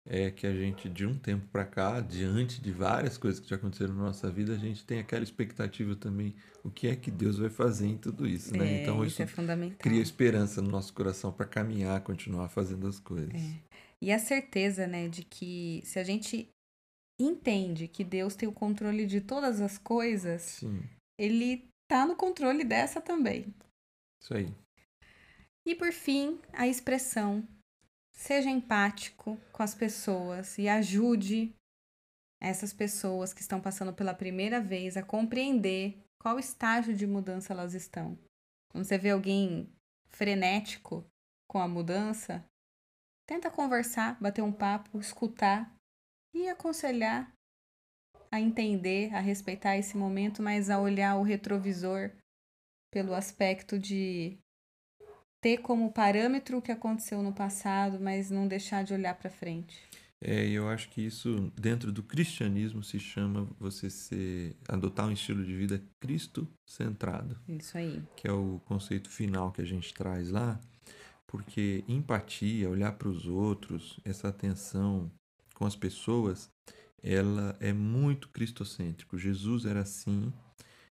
é 0.04 0.30
que 0.30 0.46
a 0.46 0.54
gente, 0.54 0.88
de 0.88 1.06
um 1.06 1.16
tempo 1.16 1.46
para 1.52 1.64
cá, 1.64 2.00
diante 2.00 2.60
de 2.60 2.72
várias 2.72 3.18
coisas 3.18 3.38
que 3.38 3.48
já 3.48 3.56
aconteceram 3.56 3.94
na 3.94 4.04
nossa 4.04 4.30
vida, 4.30 4.54
a 4.54 4.58
gente 4.58 4.84
tem 4.84 4.98
aquela 4.98 5.22
expectativa 5.22 5.94
também, 5.94 6.34
o 6.64 6.70
que 6.70 6.88
é 6.88 6.96
que 6.96 7.10
Deus 7.10 7.38
vai 7.38 7.50
fazer 7.50 7.86
em 7.86 7.96
tudo 7.96 8.26
isso, 8.26 8.56
né? 8.56 8.66
É, 8.66 8.82
então 8.82 9.04
isso, 9.04 9.22
isso 9.22 9.40
é 9.40 9.70
cria 9.78 10.00
esperança 10.00 10.62
no 10.62 10.70
nosso 10.70 10.92
coração 10.92 11.30
para 11.30 11.46
caminhar, 11.46 12.00
continuar 12.00 12.48
fazendo 12.48 12.86
as 12.86 12.98
coisas. 12.98 13.34
É. 13.34 13.70
E 14.02 14.12
a 14.12 14.18
certeza, 14.18 14.86
né, 14.86 15.08
de 15.08 15.24
que 15.24 15.82
se 15.84 15.98
a 15.98 16.04
gente 16.04 16.48
entende 17.20 17.86
que 17.86 18.02
Deus 18.02 18.34
tem 18.34 18.48
o 18.48 18.52
controle 18.52 19.06
de 19.06 19.20
todas 19.20 19.60
as 19.60 19.76
coisas, 19.76 20.42
Sim. 20.42 20.82
ele 21.18 21.68
tá 21.88 22.06
no 22.06 22.16
controle 22.16 22.64
dessa 22.64 23.00
também. 23.00 23.54
Isso 24.22 24.34
aí. 24.34 24.54
E 25.66 25.74
por 25.74 25.92
fim, 25.92 26.40
a 26.52 26.66
expressão 26.66 27.46
Seja 28.20 28.50
empático 28.50 29.38
com 29.50 29.62
as 29.62 29.74
pessoas 29.74 30.58
e 30.58 30.68
ajude 30.68 31.54
essas 32.38 32.70
pessoas 32.70 33.32
que 33.32 33.40
estão 33.40 33.58
passando 33.58 33.94
pela 33.94 34.12
primeira 34.12 34.60
vez 34.60 34.98
a 34.98 35.02
compreender 35.02 35.98
qual 36.20 36.38
estágio 36.38 36.94
de 36.94 37.06
mudança 37.06 37.54
elas 37.54 37.72
estão. 37.72 38.18
Quando 38.70 38.84
você 38.84 38.98
vê 38.98 39.08
alguém 39.08 39.72
frenético 40.10 41.02
com 41.48 41.60
a 41.60 41.66
mudança, 41.66 42.44
tenta 43.30 43.48
conversar, 43.48 44.20
bater 44.20 44.42
um 44.42 44.50
papo, 44.50 44.98
escutar 44.98 45.72
e 46.34 46.48
aconselhar 46.48 47.32
a 48.28 48.40
entender, 48.40 49.14
a 49.14 49.20
respeitar 49.20 49.76
esse 49.76 49.96
momento, 49.96 50.42
mas 50.42 50.68
a 50.68 50.80
olhar 50.80 51.16
o 51.16 51.22
retrovisor 51.22 52.10
pelo 52.92 53.14
aspecto 53.14 53.78
de 53.78 54.36
ter 55.40 55.58
como 55.58 55.92
parâmetro 55.92 56.58
o 56.58 56.62
que 56.62 56.72
aconteceu 56.72 57.22
no 57.22 57.32
passado, 57.32 58.00
mas 58.00 58.32
não 58.32 58.48
deixar 58.48 58.82
de 58.82 58.94
olhar 58.94 59.14
para 59.14 59.30
frente. 59.30 59.80
É, 60.20 60.48
eu 60.48 60.68
acho 60.68 60.90
que 60.90 61.00
isso 61.00 61.52
dentro 61.58 61.92
do 61.92 62.02
cristianismo 62.02 62.82
se 62.82 62.98
chama 62.98 63.48
você 63.60 63.88
ser 63.88 64.56
adotar 64.68 65.06
um 65.06 65.12
estilo 65.12 65.44
de 65.44 65.56
vida 65.56 65.80
Cristo 66.00 66.48
centrado. 66.66 67.40
Isso 67.48 67.78
aí. 67.78 68.02
Que 68.16 68.26
é 68.26 68.32
o 68.32 68.60
conceito 68.64 69.08
final 69.08 69.52
que 69.52 69.62
a 69.62 69.64
gente 69.64 69.94
traz 69.94 70.30
lá, 70.30 70.60
porque 71.30 71.84
empatia, 71.86 72.68
olhar 72.68 72.90
para 72.90 73.08
os 73.08 73.24
outros, 73.24 74.00
essa 74.04 74.26
atenção 74.26 75.08
com 75.54 75.64
as 75.64 75.76
pessoas, 75.76 76.50
ela 77.00 77.56
é 77.60 77.72
muito 77.72 78.28
cristocêntrico. 78.30 79.16
Jesus 79.16 79.64
era 79.64 79.82
assim 79.82 80.32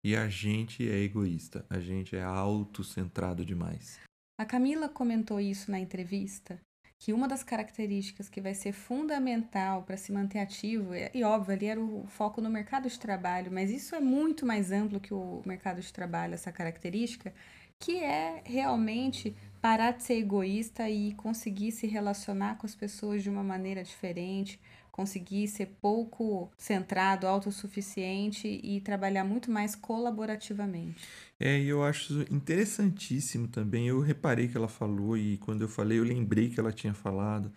e 0.04 0.16
a 0.16 0.28
gente 0.28 0.90
é 0.90 0.98
egoísta, 1.04 1.64
a 1.70 1.80
gente 1.80 2.16
é 2.16 2.24
autocentrado 2.24 3.46
demais. 3.46 4.00
A 4.36 4.44
Camila 4.44 4.90
comentou 4.90 5.40
isso 5.40 5.70
na 5.70 5.80
entrevista, 5.80 6.60
que 6.98 7.14
uma 7.14 7.28
das 7.28 7.44
características 7.44 8.28
que 8.28 8.42
vai 8.42 8.56
ser 8.56 8.72
fundamental 8.74 9.84
para 9.84 9.98
se 9.98 10.12
manter 10.12 10.40
ativo, 10.40 10.96
e 10.96 11.24
óbvio, 11.24 11.54
ali 11.54 11.68
era 11.68 11.80
o 11.80 12.08
foco 12.08 12.42
no 12.42 12.50
mercado 12.50 12.90
de 12.90 13.00
trabalho, 13.00 13.52
mas 13.52 13.70
isso 13.70 13.94
é 13.94 14.00
muito 14.00 14.48
mais 14.48 14.72
amplo 14.72 15.00
que 15.00 15.14
o 15.14 15.44
mercado 15.46 15.80
de 15.80 15.94
trabalho, 15.94 16.34
essa 16.34 16.52
característica, 16.52 17.32
que 17.80 18.00
é 18.00 18.42
realmente 18.46 19.36
parar 19.64 19.92
de 19.92 20.04
ser 20.04 20.16
egoísta 20.16 20.90
e 20.90 21.14
conseguir 21.14 21.72
se 21.72 21.88
relacionar 21.88 22.58
com 22.58 22.68
as 22.68 22.76
pessoas 22.76 23.24
de 23.24 23.30
uma 23.30 23.42
maneira 23.42 23.82
diferente, 23.82 24.60
conseguir 24.92 25.48
ser 25.48 25.78
pouco 25.82 26.52
centrado, 26.58 27.26
autossuficiente 27.26 28.60
e 28.62 28.82
trabalhar 28.82 29.24
muito 29.24 29.50
mais 29.50 29.74
colaborativamente. 29.74 31.08
É, 31.40 31.58
e 31.58 31.70
eu 31.70 31.82
acho 31.82 32.26
interessantíssimo 32.30 33.48
também. 33.48 33.88
Eu 33.88 34.02
reparei 34.02 34.50
que 34.50 34.58
ela 34.58 34.68
falou 34.68 35.18
e 35.18 35.38
quando 35.38 35.62
eu 35.62 35.70
falei, 35.70 35.98
eu 35.98 36.04
lembrei 36.04 36.50
que 36.50 36.60
ela 36.60 36.74
tinha 36.74 36.94
falado, 36.94 37.50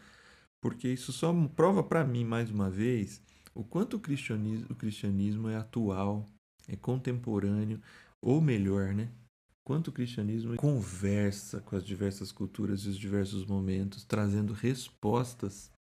porque 0.60 0.86
isso 0.86 1.12
só 1.12 1.34
prova 1.56 1.82
para 1.82 2.04
mim 2.04 2.24
mais 2.24 2.52
uma 2.52 2.70
vez 2.70 3.20
o 3.52 3.64
quanto 3.64 3.96
o 3.96 4.00
cristianismo, 4.00 4.68
o 4.70 4.76
cristianismo 4.76 5.48
é 5.48 5.56
atual, 5.56 6.24
é 6.68 6.76
contemporâneo, 6.76 7.80
ou 8.22 8.40
melhor, 8.40 8.94
né? 8.94 9.08
quanto 9.66 9.88
o 9.88 9.92
cristianismo 9.92 10.54
conversa 10.54 11.60
com 11.60 11.74
as 11.74 11.84
diversas 11.84 12.30
culturas 12.30 12.82
e 12.82 12.88
os 12.88 12.96
diversos 12.96 13.44
momentos, 13.44 14.04
trazendo 14.04 14.52
respostas 14.52 15.72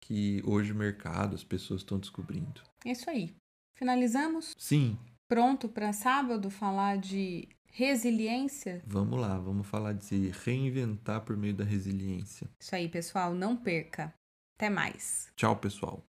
que 0.00 0.40
hoje 0.46 0.70
o 0.70 0.76
mercado, 0.76 1.34
as 1.34 1.42
pessoas 1.42 1.80
estão 1.80 1.98
descobrindo. 1.98 2.62
Isso 2.86 3.10
aí. 3.10 3.34
Finalizamos? 3.76 4.54
Sim. 4.56 4.96
Pronto 5.26 5.68
para 5.68 5.92
sábado 5.92 6.48
falar 6.48 6.96
de 6.96 7.48
resiliência? 7.66 8.80
Vamos 8.86 9.20
lá, 9.20 9.36
vamos 9.36 9.66
falar 9.66 9.94
de 9.94 10.04
se 10.04 10.30
reinventar 10.44 11.22
por 11.22 11.36
meio 11.36 11.54
da 11.54 11.64
resiliência. 11.64 12.48
Isso 12.60 12.76
aí, 12.76 12.88
pessoal, 12.88 13.34
não 13.34 13.56
perca. 13.56 14.14
Até 14.56 14.70
mais. 14.70 15.32
Tchau, 15.34 15.56
pessoal. 15.56 16.04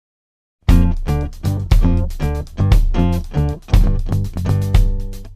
Thank 4.56 5.26
you. 5.26 5.35